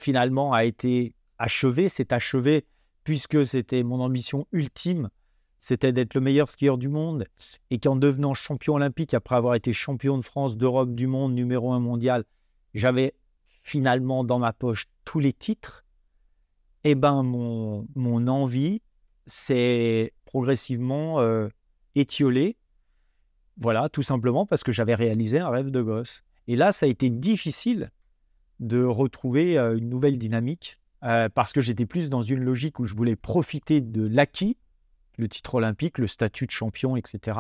finalement, 0.01 0.53
a 0.53 0.65
été 0.65 1.15
achevée, 1.39 1.89
c'est 1.89 2.13
achevée 2.13 2.67
puisque 3.05 3.45
c'était 3.45 3.83
mon 3.83 4.01
ambition 4.01 4.47
ultime, 4.53 5.11
c'était 5.59 5.93
d'être 5.93 6.15
le 6.15 6.21
meilleur 6.21 6.51
skieur 6.51 6.77
du 6.77 6.89
monde, 6.89 7.27
et 7.71 7.79
qu'en 7.79 7.97
devenant 7.97 8.35
champion 8.35 8.75
olympique, 8.75 9.15
après 9.15 9.37
avoir 9.37 9.55
été 9.55 9.73
champion 9.73 10.19
de 10.19 10.25
France, 10.25 10.57
d'Europe, 10.57 10.95
du 10.95 11.07
monde, 11.07 11.35
numéro 11.35 11.73
un 11.73 11.81
mondial, 11.81 12.25
j'avais 12.75 13.15
finalement 13.63 14.25
dans 14.25 14.39
ma 14.39 14.53
poche 14.53 14.87
tous 15.05 15.21
les 15.21 15.33
titres, 15.33 15.85
eh 16.85 16.95
ben 16.95 17.23
mon, 17.23 18.27
envie 18.27 18.83
s'est 19.27 20.13
progressivement 20.25 21.21
euh, 21.21 21.49
étiolée. 21.95 22.57
Voilà, 23.57 23.89
tout 23.89 24.03
simplement 24.03 24.47
parce 24.47 24.65
que 24.65 24.73
j'avais 24.73 24.97
réalisé 24.97 25.39
un 25.39 25.49
rêve 25.49 25.71
de 25.71 25.81
gosse. 25.81 26.23
Et 26.49 26.57
là, 26.57 26.73
ça 26.73 26.87
a 26.87 26.89
été 26.89 27.09
difficile 27.09 27.93
de 28.59 28.83
retrouver 28.83 29.59
euh, 29.59 29.77
une 29.77 29.89
nouvelle 29.89 30.19
dynamique 30.19 30.79
euh, 31.05 31.29
parce 31.29 31.53
que 31.53 31.61
j'étais 31.61 31.87
plus 31.87 32.09
dans 32.09 32.23
une 32.23 32.43
logique 32.43 32.79
où 32.79 32.85
je 32.85 32.95
voulais 32.95 33.17
profiter 33.17 33.81
de 33.81 34.07
l'acquis, 34.07 34.57
le 35.19 35.29
titre 35.29 35.57
olympique, 35.57 35.99
le 35.99 36.07
statut 36.07 36.47
de 36.47 36.51
champion, 36.51 36.97
etc., 36.97 37.39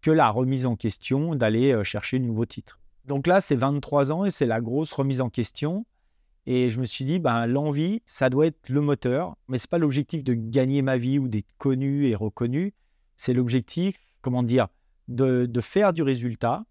que 0.00 0.10
la 0.10 0.30
remise 0.30 0.66
en 0.66 0.76
question 0.76 1.34
d'aller 1.34 1.84
chercher 1.84 2.18
de 2.18 2.24
nouveaux 2.24 2.46
titres. 2.46 2.80
Donc 3.04 3.26
là, 3.26 3.40
c'est 3.40 3.56
23 3.56 4.12
ans 4.12 4.24
et 4.24 4.30
c'est 4.30 4.46
la 4.46 4.60
grosse 4.60 4.92
remise 4.92 5.20
en 5.20 5.30
question. 5.30 5.86
Et 6.46 6.70
je 6.70 6.80
me 6.80 6.84
suis 6.84 7.04
dit, 7.04 7.18
ben, 7.18 7.46
l'envie, 7.46 8.02
ça 8.04 8.28
doit 8.28 8.46
être 8.46 8.68
le 8.68 8.80
moteur, 8.80 9.36
mais 9.48 9.58
ce 9.58 9.66
n'est 9.66 9.70
pas 9.70 9.78
l'objectif 9.78 10.24
de 10.24 10.34
gagner 10.34 10.82
ma 10.82 10.96
vie 10.96 11.18
ou 11.18 11.28
d'être 11.28 11.52
connu 11.58 12.06
et 12.06 12.14
reconnu. 12.16 12.74
C'est 13.16 13.32
l'objectif, 13.32 13.96
comment 14.22 14.42
dire, 14.42 14.68
de, 15.08 15.46
de, 15.46 15.60
faire 15.60 15.92
du 15.92 16.02
résultat. 16.02 16.64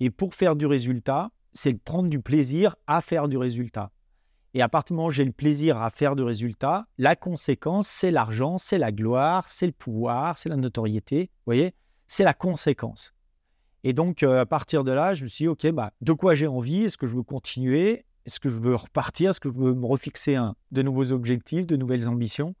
Et 0.00 0.10
pour 0.10 0.34
faire 0.34 0.56
du 0.56 0.66
résultat, 0.66 1.30
c'est 1.52 1.74
prendre 1.74 2.08
du 2.08 2.20
plaisir 2.20 2.76
à 2.86 3.00
faire 3.00 3.28
du 3.28 3.38
résultat. 3.38 3.90
Et 4.54 4.62
à 4.62 4.68
partir 4.68 4.94
du 4.94 4.96
moment 4.96 5.08
où 5.08 5.12
j'ai 5.12 5.24
le 5.24 5.32
plaisir 5.32 5.80
à 5.80 5.90
faire 5.90 6.16
du 6.16 6.22
résultat, 6.22 6.86
la 6.98 7.14
conséquence, 7.14 7.86
c'est 7.88 8.10
l'argent, 8.10 8.58
c'est 8.58 8.78
la 8.78 8.90
gloire, 8.90 9.48
c'est 9.48 9.66
le 9.66 9.72
pouvoir, 9.72 10.38
c'est 10.38 10.48
la 10.48 10.56
notoriété. 10.56 11.30
Vous 11.30 11.42
voyez, 11.46 11.74
c'est 12.08 12.24
la 12.24 12.34
conséquence. 12.34 13.14
Et 13.84 13.92
donc, 13.92 14.22
euh, 14.22 14.40
à 14.40 14.46
partir 14.46 14.82
de 14.82 14.90
là, 14.90 15.14
je 15.14 15.22
me 15.22 15.28
suis 15.28 15.44
dit, 15.44 15.48
OK, 15.48 15.66
bah, 15.70 15.92
de 16.00 16.12
quoi 16.12 16.34
j'ai 16.34 16.48
envie? 16.48 16.82
Est-ce 16.82 16.98
que 16.98 17.06
je 17.06 17.14
veux 17.14 17.22
continuer? 17.22 18.04
Est-ce 18.26 18.40
que 18.40 18.50
je 18.50 18.58
veux 18.58 18.74
repartir? 18.74 19.30
Est-ce 19.30 19.40
que 19.40 19.48
je 19.48 19.54
veux 19.54 19.74
me 19.74 19.86
refixer 19.86 20.38
de 20.72 20.82
nouveaux 20.82 21.12
objectifs, 21.12 21.66
de 21.66 21.76
nouvelles 21.76 22.08
ambitions? 22.08 22.54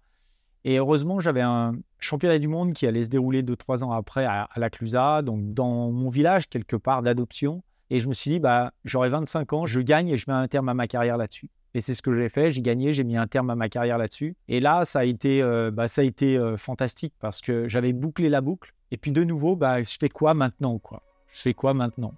Et 0.64 0.76
heureusement, 0.76 1.20
j'avais 1.20 1.40
un 1.40 1.72
championnat 1.98 2.38
du 2.38 2.48
monde 2.48 2.74
qui 2.74 2.86
allait 2.86 3.02
se 3.02 3.08
dérouler 3.08 3.42
deux, 3.42 3.56
trois 3.56 3.82
ans 3.82 3.92
après 3.92 4.24
à, 4.26 4.48
la 4.56 4.70
Clusa, 4.70 5.22
donc 5.22 5.54
dans 5.54 5.90
mon 5.90 6.08
village, 6.08 6.48
quelque 6.48 6.76
part 6.76 7.02
d'adoption. 7.02 7.62
Et 7.88 7.98
je 7.98 8.08
me 8.08 8.12
suis 8.12 8.32
dit, 8.32 8.40
bah, 8.40 8.72
j'aurai 8.84 9.08
25 9.08 9.52
ans, 9.52 9.66
je 9.66 9.80
gagne 9.80 10.08
et 10.08 10.16
je 10.16 10.26
mets 10.28 10.34
un 10.34 10.48
terme 10.48 10.68
à 10.68 10.74
ma 10.74 10.86
carrière 10.86 11.16
là-dessus. 11.16 11.50
Et 11.72 11.80
c'est 11.80 11.94
ce 11.94 12.02
que 12.02 12.12
j'ai 12.16 12.28
fait, 12.28 12.50
j'ai 12.50 12.62
gagné, 12.62 12.92
j'ai 12.92 13.04
mis 13.04 13.16
un 13.16 13.28
terme 13.28 13.48
à 13.50 13.54
ma 13.54 13.68
carrière 13.68 13.96
là-dessus. 13.96 14.34
Et 14.48 14.58
là, 14.58 14.84
ça 14.84 15.00
a 15.00 15.04
été, 15.04 15.40
euh, 15.40 15.70
bah, 15.70 15.86
ça 15.86 16.00
a 16.00 16.04
été 16.04 16.36
euh, 16.36 16.56
fantastique 16.56 17.14
parce 17.20 17.40
que 17.40 17.68
j'avais 17.68 17.92
bouclé 17.92 18.28
la 18.28 18.40
boucle. 18.40 18.74
Et 18.90 18.96
puis 18.96 19.12
de 19.12 19.22
nouveau, 19.22 19.54
bah, 19.54 19.80
je 19.84 19.96
fais 20.00 20.08
quoi 20.08 20.34
maintenant 20.34 20.78
quoi? 20.80 21.04
Je 21.30 21.40
fais 21.40 21.54
quoi 21.54 21.72
maintenant? 21.72 22.12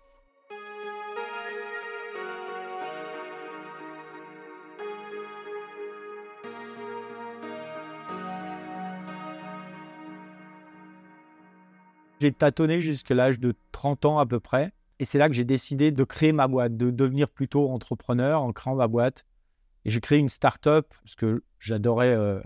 J'ai 12.22 12.32
tâtonné 12.32 12.80
jusqu'à 12.80 13.14
l'âge 13.14 13.38
de 13.38 13.54
30 13.72 14.06
ans 14.06 14.18
à 14.18 14.24
peu 14.24 14.40
près. 14.40 14.72
Et 14.98 15.04
c'est 15.04 15.18
là 15.18 15.28
que 15.28 15.34
j'ai 15.34 15.44
décidé 15.44 15.90
de 15.90 16.04
créer 16.04 16.32
ma 16.32 16.46
boîte, 16.46 16.76
de 16.76 16.90
devenir 16.90 17.28
plutôt 17.28 17.68
entrepreneur 17.68 18.40
en 18.40 18.52
créant 18.52 18.76
ma 18.76 18.86
boîte. 18.86 19.26
Et 19.84 19.90
j'ai 19.90 20.00
créé 20.00 20.18
une 20.18 20.28
start-up 20.28 20.86
parce 21.02 21.16
que 21.16 21.42
j'adorais 21.58 22.14
euh, 22.14 22.40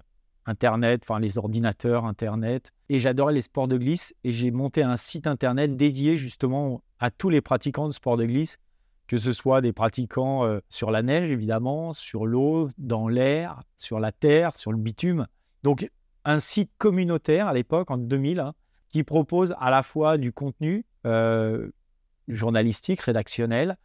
Internet, 0.47 1.03
enfin 1.05 1.21
les 1.21 1.39
ordinateurs, 1.39 2.05
Internet. 2.05 2.73
Et 2.89 2.99
j'adorais 2.99 3.35
les 3.35 3.41
sports 3.41 3.69
de 3.69 3.77
glisse 3.77 4.15
et 4.25 4.33
j'ai 4.33 4.51
monté 4.51 4.83
un 4.83 4.97
site 4.97 5.27
Internet 5.27 5.77
dédié 5.77 6.17
justement 6.17 6.83
à 6.99 7.11
tous 7.11 7.29
les 7.29 7.41
pratiquants 7.41 7.89
de 7.89 7.93
sports 7.93 8.17
de 8.17 8.25
glisse, 8.25 8.59
que 9.07 9.19
ce 9.19 9.33
soit 9.33 9.61
des 9.61 9.73
pratiquants 9.73 10.45
euh, 10.45 10.61
sur 10.69 10.91
la 10.91 11.03
neige 11.03 11.31
évidemment, 11.31 11.93
sur 11.93 12.27
l'eau, 12.27 12.71
dans 12.79 13.09
l'air, 13.09 13.61
sur 13.77 14.01
la 14.01 14.13
terre, 14.13 14.57
sur 14.57 14.73
le 14.73 14.79
bitume. 14.79 15.27
Donc 15.63 15.91
un 16.25 16.39
site 16.39 16.71
communautaire 16.79 17.49
à 17.49 17.55
l'époque, 17.55 17.91
en 17.91 17.99
2000, 17.99 18.41
hein, 18.41 18.55
qui 18.89 19.05
propose 19.05 19.55
à 19.61 19.71
la 19.71 19.83
fois 19.83 20.19
du 20.19 20.33
contenu 20.33 20.85
euh, 21.07 21.71
journalistique, 22.29 23.01
rédactionnel, 23.01 23.77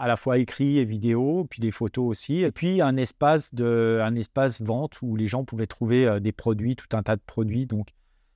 à 0.00 0.08
la 0.08 0.16
fois 0.16 0.38
écrit 0.38 0.78
et 0.78 0.84
vidéo, 0.86 1.46
puis 1.50 1.60
des 1.60 1.70
photos 1.70 2.06
aussi, 2.06 2.40
et 2.40 2.50
puis 2.50 2.80
un 2.80 2.96
espace 2.96 3.54
de, 3.54 4.00
un 4.02 4.14
espace 4.14 4.62
vente 4.62 5.02
où 5.02 5.14
les 5.14 5.26
gens 5.26 5.44
pouvaient 5.44 5.66
trouver 5.66 6.06
euh, 6.06 6.20
des 6.20 6.32
produits, 6.32 6.74
tout 6.74 6.96
un 6.96 7.02
tas 7.02 7.16
de 7.16 7.22
produits. 7.24 7.66
Donc, 7.66 7.88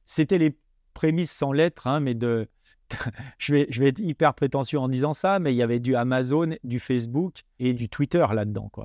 c'était 0.05 0.37
les 0.37 0.59
prémices 0.93 1.33
sans 1.33 1.53
lettres, 1.53 1.87
hein, 1.87 2.01
mais 2.01 2.13
de, 2.13 2.49
je 3.39 3.55
vais, 3.55 3.67
je 3.71 3.81
vais 3.81 3.89
être 3.89 3.99
hyper 3.99 4.35
prétentieux 4.35 4.79
en 4.79 4.89
disant 4.89 5.15
ça, 5.15 5.39
mais 5.39 5.55
il 5.55 5.57
y 5.57 5.63
avait 5.63 5.81
du 5.81 5.97
Amazon, 5.97 6.51
du 6.65 6.79
Facebook 6.79 7.45
et 7.59 7.73
du 7.73 7.89
Twitter 7.89 8.27
là-dedans, 8.31 8.69
quoi. 8.69 8.85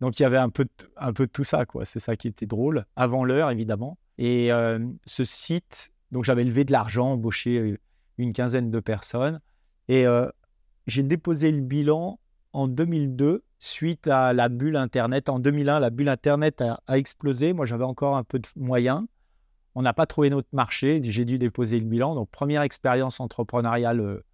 Donc 0.00 0.20
il 0.20 0.22
y 0.22 0.26
avait 0.26 0.38
un 0.38 0.50
peu 0.50 0.64
de, 0.64 0.70
un 0.96 1.12
peu 1.12 1.26
tout 1.26 1.44
ça, 1.44 1.66
quoi. 1.66 1.84
C'est 1.84 2.00
ça 2.00 2.14
qui 2.14 2.28
était 2.28 2.46
drôle, 2.46 2.86
avant 2.94 3.24
l'heure 3.24 3.50
évidemment. 3.50 3.98
Et 4.18 4.52
euh, 4.52 4.78
ce 5.04 5.24
site, 5.24 5.90
donc 6.12 6.22
j'avais 6.22 6.44
levé 6.44 6.62
de 6.62 6.70
l'argent, 6.70 7.14
embauché 7.14 7.58
euh, 7.58 7.78
une 8.18 8.32
quinzaine 8.32 8.70
de 8.70 8.78
personnes, 8.78 9.40
et 9.88 10.06
j'ai 10.86 11.02
déposé 11.02 11.50
le 11.50 11.60
bilan 11.60 12.18
en 12.52 12.68
2002 12.68 13.42
suite 13.58 14.06
à 14.06 14.32
la 14.32 14.48
bulle 14.48 14.76
Internet. 14.76 15.28
En 15.28 15.38
2001, 15.38 15.80
la 15.80 15.90
bulle 15.90 16.08
Internet 16.08 16.62
a, 16.62 16.98
explosé. 16.98 17.52
Moi, 17.52 17.66
j'avais 17.66 17.84
encore 17.84 18.16
un 18.16 18.24
peu 18.24 18.38
de 18.38 18.46
moyens. 18.56 19.02
On 19.74 19.82
n'a 19.82 19.92
pas 19.92 20.06
trouvé 20.06 20.30
notre 20.30 20.48
marché. 20.52 21.00
J'ai 21.02 21.24
dû 21.24 21.38
déposer 21.38 21.78
le 21.80 21.86
bilan. 21.86 22.14
Donc, 22.14 22.30
première 22.30 22.62
expérience 22.62 23.20
entrepreneuriale 23.20 24.00
euh, 24.00 24.24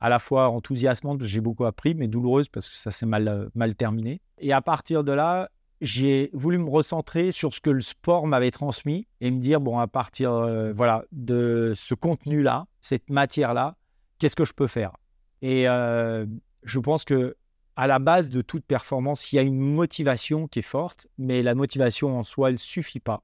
à 0.00 0.08
la 0.08 0.18
fois 0.18 0.50
enthousiasmante, 0.50 1.22
j'ai 1.22 1.40
beaucoup 1.40 1.64
appris, 1.64 1.94
mais 1.94 2.06
douloureuse 2.06 2.48
parce 2.48 2.68
que 2.68 2.76
ça 2.76 2.90
s'est 2.90 3.06
mal, 3.06 3.28
euh, 3.28 3.48
mal 3.54 3.74
terminé. 3.74 4.20
Et 4.38 4.52
à 4.52 4.60
partir 4.60 5.04
de 5.04 5.12
là, 5.12 5.50
j'ai 5.80 6.30
voulu 6.32 6.58
me 6.58 6.68
recentrer 6.68 7.32
sur 7.32 7.52
ce 7.52 7.60
que 7.60 7.70
le 7.70 7.80
sport 7.80 8.26
m'avait 8.26 8.50
transmis 8.50 9.06
et 9.20 9.30
me 9.30 9.40
dire, 9.40 9.60
bon, 9.60 9.78
à 9.78 9.86
partir 9.86 10.32
euh, 10.32 10.72
voilà, 10.72 11.04
de 11.12 11.72
ce 11.74 11.94
contenu-là, 11.94 12.66
cette 12.80 13.10
matière-là, 13.10 13.76
qu'est-ce 14.18 14.36
que 14.36 14.44
je 14.44 14.54
peux 14.54 14.66
faire? 14.66 14.92
Et 15.42 15.68
euh, 15.68 16.26
je 16.62 16.78
pense 16.78 17.04
que 17.04 17.36
à 17.76 17.86
la 17.86 17.98
base 17.98 18.30
de 18.30 18.40
toute 18.40 18.64
performance, 18.64 19.32
il 19.32 19.36
y 19.36 19.38
a 19.38 19.42
une 19.42 19.58
motivation 19.58 20.48
qui 20.48 20.60
est 20.60 20.62
forte, 20.62 21.08
mais 21.18 21.42
la 21.42 21.54
motivation 21.54 22.18
en 22.18 22.24
soi, 22.24 22.48
elle 22.48 22.54
ne 22.54 22.58
suffit 22.58 23.00
pas. 23.00 23.22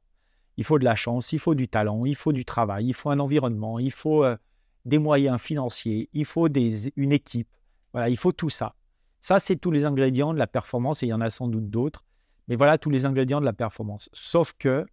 Il 0.58 0.64
faut 0.64 0.78
de 0.78 0.84
la 0.84 0.94
chance, 0.94 1.32
il 1.32 1.38
faut 1.38 1.54
du 1.54 1.68
talent, 1.68 2.04
il 2.04 2.14
faut 2.14 2.32
du 2.32 2.44
travail, 2.44 2.86
il 2.86 2.92
faut 2.92 3.08
un 3.08 3.18
environnement, 3.18 3.78
il 3.78 3.90
faut 3.90 4.24
euh, 4.24 4.36
des 4.84 4.98
moyens 4.98 5.40
financiers, 5.40 6.10
il 6.12 6.26
faut 6.26 6.48
une 6.48 7.12
équipe. 7.12 7.48
Voilà, 7.92 8.10
il 8.10 8.18
faut 8.18 8.32
tout 8.32 8.50
ça. 8.50 8.74
Ça, 9.20 9.38
c'est 9.38 9.56
tous 9.56 9.70
les 9.70 9.84
ingrédients 9.84 10.34
de 10.34 10.38
la 10.38 10.46
performance 10.46 11.02
et 11.02 11.06
il 11.06 11.10
y 11.10 11.14
en 11.14 11.20
a 11.20 11.30
sans 11.30 11.48
doute 11.48 11.70
d'autres. 11.70 12.04
Mais 12.48 12.56
voilà 12.56 12.76
tous 12.76 12.90
les 12.90 13.06
ingrédients 13.06 13.40
de 13.40 13.46
la 13.46 13.52
performance. 13.52 14.10
Sauf 14.12 14.52
que 14.58 14.84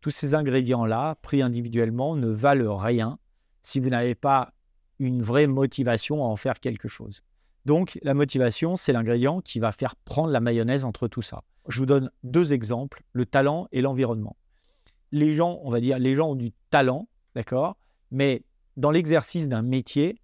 tous 0.00 0.10
ces 0.10 0.34
ingrédients-là, 0.34 1.16
pris 1.22 1.42
individuellement, 1.42 2.16
ne 2.16 2.28
valent 2.28 2.76
rien 2.76 3.18
si 3.62 3.80
vous 3.80 3.90
n'avez 3.90 4.14
pas 4.14 4.53
une 4.98 5.22
vraie 5.22 5.46
motivation 5.46 6.24
à 6.24 6.28
en 6.28 6.36
faire 6.36 6.60
quelque 6.60 6.88
chose. 6.88 7.22
Donc 7.64 7.98
la 8.02 8.14
motivation, 8.14 8.76
c'est 8.76 8.92
l'ingrédient 8.92 9.40
qui 9.40 9.58
va 9.58 9.72
faire 9.72 9.96
prendre 9.96 10.30
la 10.30 10.40
mayonnaise 10.40 10.84
entre 10.84 11.08
tout 11.08 11.22
ça. 11.22 11.42
Je 11.68 11.78
vous 11.78 11.86
donne 11.86 12.10
deux 12.22 12.52
exemples, 12.52 13.02
le 13.12 13.24
talent 13.24 13.68
et 13.72 13.80
l'environnement. 13.80 14.36
Les 15.12 15.32
gens, 15.32 15.60
on 15.62 15.70
va 15.70 15.80
dire, 15.80 15.98
les 15.98 16.14
gens 16.14 16.30
ont 16.30 16.36
du 16.36 16.52
talent, 16.70 17.08
d'accord? 17.34 17.76
Mais 18.10 18.42
dans 18.76 18.90
l'exercice 18.90 19.48
d'un 19.48 19.62
métier, 19.62 20.20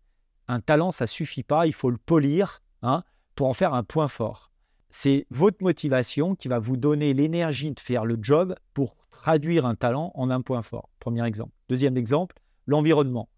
un 0.49 0.61
talent, 0.61 0.91
ça 0.91 1.07
suffit 1.07 1.43
pas, 1.43 1.67
il 1.67 1.73
faut 1.73 1.91
le 1.91 1.97
polir 1.97 2.63
hein, 2.83 3.05
pour 3.37 3.47
en 3.47 3.55
faire 3.55 3.73
un 3.73 3.85
point 3.85 4.09
fort. 4.09 4.51
C'est 4.91 5.27
votre 5.31 5.63
motivation 5.63 6.35
qui 6.35 6.49
va 6.49 6.59
vous 6.59 6.77
donner 6.77 7.15
l'énergie 7.15 7.71
de 7.71 7.81
faire 7.81 8.05
le 8.05 8.19
job 8.21 8.57
pour 8.75 8.97
traduire 9.11 9.65
un 9.65 9.77
talent 9.77 10.11
en 10.15 10.29
un 10.31 10.43
point 10.43 10.63
fort. 10.63 10.91
Premier 10.99 11.25
exemple. 11.25 11.53
Deuxième 11.69 11.97
exemple, 11.97 12.37
l'environnement 12.67 13.29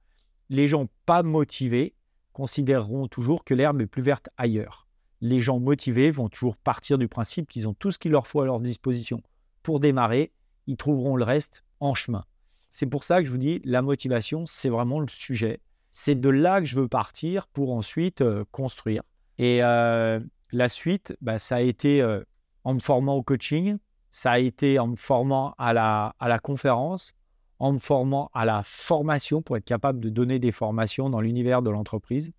les 0.52 0.66
gens 0.66 0.86
pas 1.06 1.22
motivés 1.22 1.94
considéreront 2.34 3.08
toujours 3.08 3.42
que 3.42 3.54
l'herbe 3.54 3.80
est 3.80 3.86
plus 3.86 4.02
verte 4.02 4.28
ailleurs. 4.36 4.86
Les 5.22 5.40
gens 5.40 5.58
motivés 5.58 6.10
vont 6.10 6.28
toujours 6.28 6.58
partir 6.58 6.98
du 6.98 7.08
principe 7.08 7.48
qu'ils 7.48 7.68
ont 7.68 7.72
tout 7.72 7.90
ce 7.90 7.98
qu'il 7.98 8.12
leur 8.12 8.26
faut 8.26 8.42
à 8.42 8.44
leur 8.44 8.60
disposition 8.60 9.22
pour 9.62 9.80
démarrer. 9.80 10.30
Ils 10.66 10.76
trouveront 10.76 11.16
le 11.16 11.24
reste 11.24 11.64
en 11.80 11.94
chemin. 11.94 12.26
C'est 12.68 12.84
pour 12.84 13.02
ça 13.02 13.20
que 13.20 13.26
je 13.26 13.30
vous 13.30 13.38
dis, 13.38 13.62
la 13.64 13.80
motivation, 13.80 14.44
c'est 14.44 14.68
vraiment 14.68 15.00
le 15.00 15.08
sujet. 15.08 15.60
C'est 15.90 16.20
de 16.20 16.28
là 16.28 16.60
que 16.60 16.66
je 16.66 16.78
veux 16.78 16.88
partir 16.88 17.46
pour 17.46 17.72
ensuite 17.72 18.20
euh, 18.20 18.44
construire. 18.50 19.02
Et 19.38 19.62
euh, 19.62 20.20
la 20.50 20.68
suite, 20.68 21.16
bah, 21.22 21.38
ça 21.38 21.56
a 21.56 21.60
été 21.62 22.02
euh, 22.02 22.22
en 22.64 22.74
me 22.74 22.80
formant 22.80 23.14
au 23.14 23.22
coaching, 23.22 23.78
ça 24.10 24.32
a 24.32 24.38
été 24.38 24.78
en 24.78 24.88
me 24.88 24.96
formant 24.96 25.54
à 25.56 25.72
la, 25.72 26.14
à 26.18 26.28
la 26.28 26.38
conférence, 26.38 27.14
en 27.62 27.72
me 27.72 27.78
formant 27.78 28.28
à 28.34 28.44
la 28.44 28.62
formation 28.64 29.40
pour 29.40 29.56
être 29.56 29.64
capable 29.64 30.00
de 30.00 30.08
donner 30.08 30.40
des 30.40 30.50
formations 30.50 31.08
dans 31.08 31.20
l'univers 31.20 31.62
de 31.62 31.70
l'entreprise. 31.70 32.32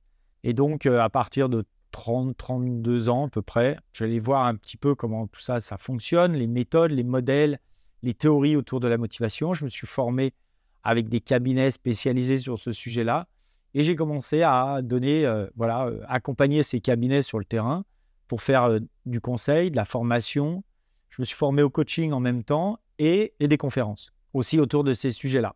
Et 0.43 0.51
donc, 0.51 0.85
à 0.85 1.09
partir 1.09 1.47
de 1.47 1.63
30, 1.91 2.35
32 2.35 3.07
ans 3.07 3.27
à 3.27 3.29
peu 3.29 3.41
près, 3.41 3.77
j'allais 3.93 4.19
voir 4.19 4.45
un 4.45 4.55
petit 4.55 4.75
peu 4.75 4.95
comment 4.95 5.27
tout 5.27 5.39
ça, 5.39 5.61
ça 5.61 5.77
fonctionne, 5.77 6.33
les 6.33 6.47
méthodes, 6.47 6.91
les 6.91 7.05
modèles, 7.05 7.59
les 8.01 8.13
théories 8.13 8.57
autour 8.57 8.81
de 8.81 8.87
la 8.89 8.97
motivation. 8.97 9.53
Je 9.53 9.63
me 9.63 9.69
suis 9.69 9.87
formé 9.87 10.33
avec 10.83 11.07
des 11.07 11.21
cabinets 11.21 11.71
spécialisés 11.71 12.37
sur 12.37 12.59
ce 12.59 12.73
sujet-là. 12.73 13.27
Et 13.75 13.83
j'ai 13.83 13.95
commencé 13.95 14.41
à 14.43 14.81
donner, 14.83 15.25
euh, 15.25 15.47
voilà, 15.55 15.85
euh, 15.85 16.01
accompagner 16.07 16.63
ces 16.63 16.81
cabinets 16.81 17.21
sur 17.21 17.39
le 17.39 17.45
terrain 17.45 17.85
pour 18.27 18.41
faire 18.41 18.65
euh, 18.65 18.79
du 19.05 19.21
conseil, 19.21 19.71
de 19.71 19.77
la 19.77 19.85
formation. 19.85 20.63
Je 21.09 21.21
me 21.21 21.25
suis 21.25 21.37
formé 21.37 21.63
au 21.63 21.69
coaching 21.69 22.11
en 22.11 22.19
même 22.19 22.43
temps 22.43 22.77
et, 22.99 23.33
des 23.39 23.57
conférences 23.57 24.12
aussi 24.33 24.59
autour 24.59 24.83
de 24.83 24.93
ces 24.93 25.11
sujets-là. 25.11 25.55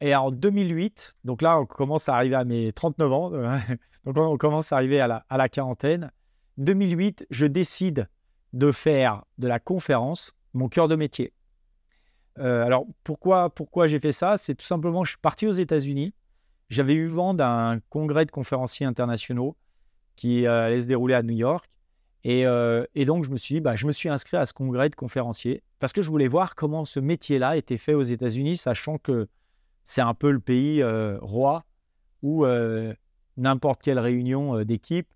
Et 0.00 0.14
en 0.14 0.30
2008, 0.30 1.14
donc 1.24 1.42
là, 1.42 1.58
on 1.58 1.66
commence 1.66 2.08
à 2.08 2.16
arriver 2.16 2.34
à 2.34 2.44
mes 2.44 2.72
39 2.72 3.12
ans, 3.12 3.30
donc 4.04 4.16
on 4.16 4.36
commence 4.36 4.72
à 4.72 4.76
arriver 4.76 5.00
à 5.00 5.24
la, 5.30 5.48
quarantaine. 5.48 6.10
2008, 6.58 7.26
je 7.30 7.46
décide 7.46 8.08
de 8.52 8.72
faire 8.72 9.24
de 9.38 9.48
la 9.48 9.58
conférence 9.58 10.32
mon 10.52 10.68
cœur 10.68 10.88
de 10.88 10.96
métier. 10.96 11.32
alors, 12.36 12.86
pourquoi, 13.04 13.50
pourquoi 13.50 13.88
j'ai 13.88 14.00
fait 14.00 14.12
ça? 14.12 14.38
C'est 14.38 14.54
tout 14.54 14.66
simplement, 14.66 15.04
je 15.04 15.10
suis 15.10 15.20
parti 15.20 15.46
aux 15.46 15.52
États-Unis 15.52 16.14
j'avais 16.68 16.94
eu 16.94 17.06
vent 17.06 17.34
d'un 17.34 17.80
congrès 17.90 18.24
de 18.24 18.30
conférenciers 18.30 18.86
internationaux 18.86 19.56
qui 20.16 20.46
euh, 20.46 20.66
allait 20.66 20.80
se 20.80 20.86
dérouler 20.86 21.14
à 21.14 21.22
New 21.22 21.36
York. 21.36 21.68
Euh, 22.26 22.84
et, 22.94 23.04
donc, 23.04 23.24
je 23.24 23.30
me 23.30 23.36
suis 23.36 23.56
dit, 23.56 23.60
bah, 23.60 23.76
je 23.76 23.86
me 23.86 23.92
suis 23.92 24.08
inscrit 24.08 24.36
à 24.36 24.46
ce 24.46 24.52
congrès 24.52 24.88
de 24.88 24.94
conférenciers 24.94 25.62
parce 25.78 25.92
que 25.92 26.02
je 26.02 26.10
voulais 26.10 26.28
voir 26.28 26.54
comment 26.54 26.84
ce 26.84 26.98
métier-là 26.98 27.56
était 27.56 27.78
fait 27.78 27.94
aux 27.94 28.02
États-Unis, 28.02 28.56
sachant 28.56 28.98
que 28.98 29.28
c'est 29.84 30.00
un 30.00 30.14
peu 30.14 30.30
le 30.30 30.40
pays 30.40 30.82
euh, 30.82 31.18
roi 31.20 31.64
où 32.22 32.44
n'importe 33.36 33.82
quelle 33.82 34.00
réunion 34.00 34.64
d'équipe 34.64 35.06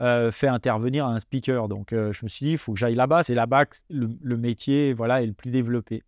fait 0.00 0.48
intervenir 0.48 1.06
un 1.06 1.20
speaker. 1.20 1.68
Donc, 1.68 1.90
je 1.92 2.24
me 2.24 2.28
suis 2.28 2.46
dit, 2.46 2.52
il 2.52 2.58
faut 2.58 2.72
que 2.72 2.78
j'aille 2.78 2.96
là-bas. 2.96 3.22
C'est 3.22 3.36
là-bas 3.36 3.66
que 3.66 3.76
le, 3.88 4.36
métier 4.36 4.90
est 4.90 5.26
le 5.26 5.32
plus 5.32 5.50
développé. 5.50 6.02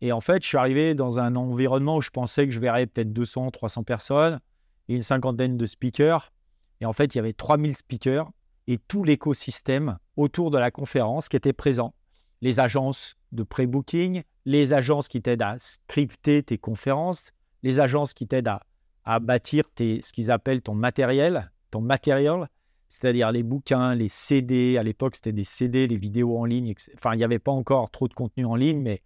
Et 0.00 0.10
en 0.10 0.20
fait, 0.20 0.42
je 0.42 0.48
suis 0.48 0.56
arrivé 0.56 0.94
dans 0.94 1.20
un 1.20 1.36
environnement 1.36 1.98
où 1.98 2.00
je 2.00 2.10
pensais 2.10 2.46
que 2.46 2.52
je 2.52 2.58
verrais 2.58 2.86
peut-être 2.86 3.12
200, 3.12 3.52
300 3.52 3.84
personnes 3.84 4.40
et 4.88 4.94
une 4.96 5.02
cinquantaine 5.02 5.56
de 5.56 5.66
speakers. 5.66 6.32
Et 6.80 6.86
en 6.86 6.92
fait, 6.92 7.14
il 7.14 7.18
y 7.18 7.20
avait 7.20 7.34
3000 7.34 7.76
speakers 7.76 8.32
et 8.66 8.78
tout 8.78 9.04
l'écosystème 9.04 9.98
autour 10.16 10.50
de 10.50 10.58
la 10.58 10.70
conférence 10.70 11.28
qui 11.28 11.36
était 11.36 11.52
présent. 11.52 11.94
Les 12.40 12.60
agences 12.60 13.16
de 13.32 13.42
pré-booking, 13.42 14.22
les 14.44 14.72
agences 14.72 15.08
qui 15.08 15.22
t'aident 15.22 15.42
à 15.42 15.56
scripter 15.58 16.42
tes 16.42 16.58
conférences, 16.58 17.32
les 17.62 17.80
agences 17.80 18.14
qui 18.14 18.26
t'aident 18.26 18.58
à, 19.04 19.20
bâtir 19.20 19.64
tes, 19.74 20.00
ce 20.02 20.12
qu'ils 20.12 20.30
appellent 20.30 20.62
ton 20.62 20.74
matériel, 20.74 21.50
ton 21.70 21.80
matériel, 21.80 22.48
c'est-à-dire 22.88 23.32
les 23.32 23.42
bouquins, 23.42 23.94
les 23.94 24.08
CD. 24.08 24.78
À 24.78 24.82
l'époque, 24.82 25.16
c'était 25.16 25.32
des 25.32 25.44
CD, 25.44 25.86
les 25.86 25.96
vidéos 25.96 26.38
en 26.38 26.44
ligne. 26.44 26.74
Enfin, 26.94 27.14
il 27.14 27.18
n'y 27.18 27.24
avait 27.24 27.38
pas 27.38 27.52
encore 27.52 27.90
trop 27.90 28.08
de 28.08 28.14
contenu 28.14 28.44
en 28.44 28.54
ligne, 28.54 28.80
mais 28.80 29.02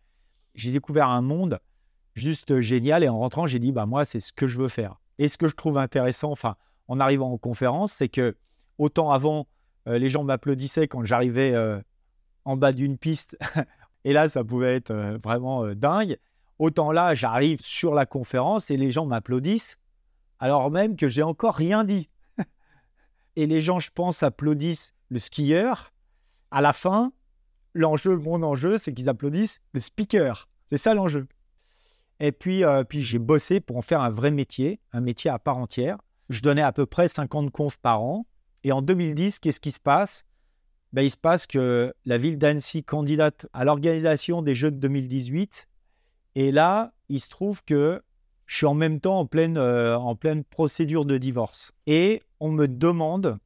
j'ai 0.55 0.73
découvert 0.73 1.09
un 1.09 1.23
monde 1.23 1.59
juste 2.15 2.61
génial. 2.61 3.03
Et 3.03 3.09
en 3.09 3.19
rentrant, 3.19 3.47
j'ai 3.47 3.59
dit, 3.59 3.73
bah, 3.73 3.87
moi, 3.87 4.05
c'est 4.05 4.21
ce 4.21 4.33
que 4.33 4.47
je 4.47 4.59
veux 4.59 4.69
faire. 4.69 5.01
Et 5.19 5.29
ce 5.29 5.39
que 5.39 5.49
je 5.49 5.55
trouve 5.55 5.79
intéressant, 5.79 6.31
enfin, 6.31 6.57
en 6.89 7.01
arrivant 7.01 7.33
en 7.33 7.39
conférence, 7.39 7.93
c'est 7.93 8.09
que 8.09 8.37
autant 8.79 9.11
avant, 9.11 9.47
euh, 9.87 9.99
les 9.99 10.09
gens 10.09 10.25
m'applaudissaient 10.25 10.89
quand 10.89 11.05
j'arrivais 11.05 11.53
euh, 11.53 11.81
en 12.45 12.57
bas 12.57 12.73
d'une 12.73 12.97
piste. 12.97 13.37
et 14.05 14.13
là, 14.13 14.29
ça 14.29 14.45
pouvait 14.45 14.77
être 14.77 14.91
euh, 14.91 15.19
vraiment 15.23 15.67
dingue. 15.75 16.19
Autant 16.59 16.91
là, 16.91 17.15
j'arrive 17.15 17.61
sur 17.61 17.95
la 17.95 18.07
conférence 18.07 18.71
et 18.71 18.77
les 18.77 18.91
gens 18.91 19.07
m'applaudissent, 19.07 19.79
alors 20.41 20.71
même 20.71 20.97
que 20.97 21.09
j'ai 21.09 21.23
encore 21.23 21.55
rien 21.55 21.85
dit. 21.85 22.09
et 23.37 23.47
les 23.47 23.61
gens, 23.61 23.79
je 23.79 23.91
pense, 23.91 24.23
applaudissent 24.23 24.95
le 25.09 25.19
skieur. 25.19 25.93
À 26.51 26.61
la 26.61 26.73
fin, 26.73 27.13
l'enjeu, 27.75 28.17
mon 28.17 28.43
enjeu, 28.43 28.79
c'est 28.79 28.93
qu'ils 28.93 29.09
applaudissent 29.09 29.61
le 29.73 29.81
speaker. 29.81 30.49
C'est 30.71 30.79
ça 30.79 30.95
l'enjeu. 30.95 31.29
Et 32.21 32.33
puis, 32.33 32.65
puis 32.89 33.03
j'ai 33.03 33.21
bossé 33.21 33.61
pour 33.61 33.77
en 33.77 33.83
faire 33.83 34.01
un 34.01 34.11
vrai 34.11 34.33
métier, 34.33 34.81
un 34.93 35.01
métier 35.01 35.31
à 35.31 35.39
part 35.39 35.59
entière. 35.59 35.99
Je 36.31 36.41
donnais 36.41 36.63
à 36.63 36.73
peu 36.73 36.85
près 36.85 37.07
50 37.07 37.53
confs 37.53 37.79
par 37.79 38.03
an. 38.03 38.27
Et 38.65 38.73
en 38.73 38.83
2010, 38.83 39.39
qu'est-ce 39.39 39.61
qui 39.61 39.73
se 39.73 39.81
passe? 39.81 40.25
Ben, 40.93 41.03
Il 41.03 41.11
se 41.11 41.17
passe 41.17 41.47
que 41.47 41.93
la 42.05 42.19
ville 42.19 42.39
d'Annecy 42.39 42.83
candidate 42.83 43.47
à 43.53 43.65
l'organisation 43.65 44.43
des 44.43 44.55
Jeux 44.55 44.71
de 44.71 44.77
2018. 44.77 45.69
Et 46.35 46.53
là, 46.53 46.93
il 47.09 47.21
se 47.21 47.31
trouve 47.31 47.63
que 47.65 48.03
je 48.47 48.57
suis 48.57 48.67
en 48.67 48.75
même 48.75 48.99
temps 48.99 49.19
en 49.19 49.27
pleine, 49.27 49.59
euh, 49.59 49.97
en 49.99 50.17
pleine 50.17 50.43
procédure 50.43 51.05
de 51.05 51.19
divorce. 51.19 51.73
Et 51.87 52.23
on 52.41 52.51
me 52.51 52.67
demande 52.67 53.39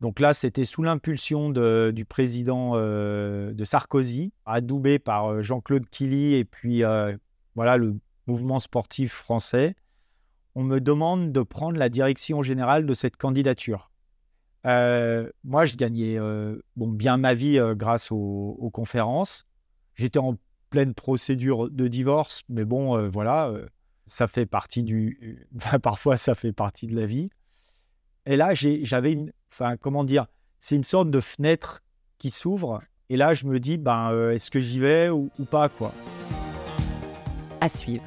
donc 0.00 0.20
là, 0.20 0.34
c'était 0.34 0.66
sous 0.66 0.82
l'impulsion 0.82 1.48
du 1.48 2.04
président 2.04 2.72
euh, 2.74 3.54
de 3.54 3.64
Sarkozy, 3.64 4.34
adoubé 4.44 4.98
par 4.98 5.28
euh, 5.28 5.42
Jean-Claude 5.42 5.88
Killy 5.88 6.34
et 6.34 6.44
puis 6.44 6.82
voilà 7.54 7.78
le 7.78 7.96
mouvement 8.26 8.58
sportif 8.58 9.12
français. 9.12 9.76
On 10.54 10.62
me 10.62 10.78
demande 10.78 11.32
de 11.32 11.40
prendre 11.40 11.78
la 11.78 11.88
direction 11.88 12.42
générale 12.42 12.84
de 12.84 12.92
cette 12.92 13.16
candidature. 13.16 13.90
Moi, 14.64 15.64
je 15.64 15.76
gagnais 15.76 16.18
bon, 16.76 16.88
bien 16.88 17.16
ma 17.16 17.34
vie 17.34 17.60
grâce 17.76 18.10
aux, 18.10 18.70
conférences. 18.72 19.46
J'étais 19.94 20.18
en 20.18 20.36
pleine 20.70 20.94
procédure 20.94 21.70
de 21.70 21.86
divorce, 21.86 22.42
mais 22.48 22.64
bon, 22.64 23.08
voilà, 23.08 23.52
ça 24.06 24.28
fait 24.28 24.46
partie 24.46 24.82
du. 24.82 25.46
parfois, 25.82 26.16
ça 26.16 26.34
fait 26.34 26.52
partie 26.52 26.86
de 26.86 26.96
la 26.96 27.06
vie. 27.06 27.30
Et 28.26 28.36
là, 28.36 28.54
j'avais 28.54 29.12
une, 29.12 29.32
enfin, 29.52 29.76
comment 29.76 30.04
dire, 30.04 30.26
c'est 30.60 30.76
une 30.76 30.84
sorte 30.84 31.10
de 31.10 31.20
fenêtre 31.20 31.82
qui 32.18 32.30
s'ouvre. 32.30 32.80
Et 33.10 33.16
là, 33.16 33.34
je 33.34 33.46
me 33.46 33.60
dis, 33.60 33.76
ben, 33.76 34.10
euh, 34.12 34.32
est-ce 34.32 34.50
que 34.50 34.60
j'y 34.60 34.80
vais 34.80 35.10
ou, 35.10 35.30
ou 35.38 35.44
pas, 35.44 35.68
quoi. 35.68 35.92
À 37.60 37.68
suivre. 37.68 38.02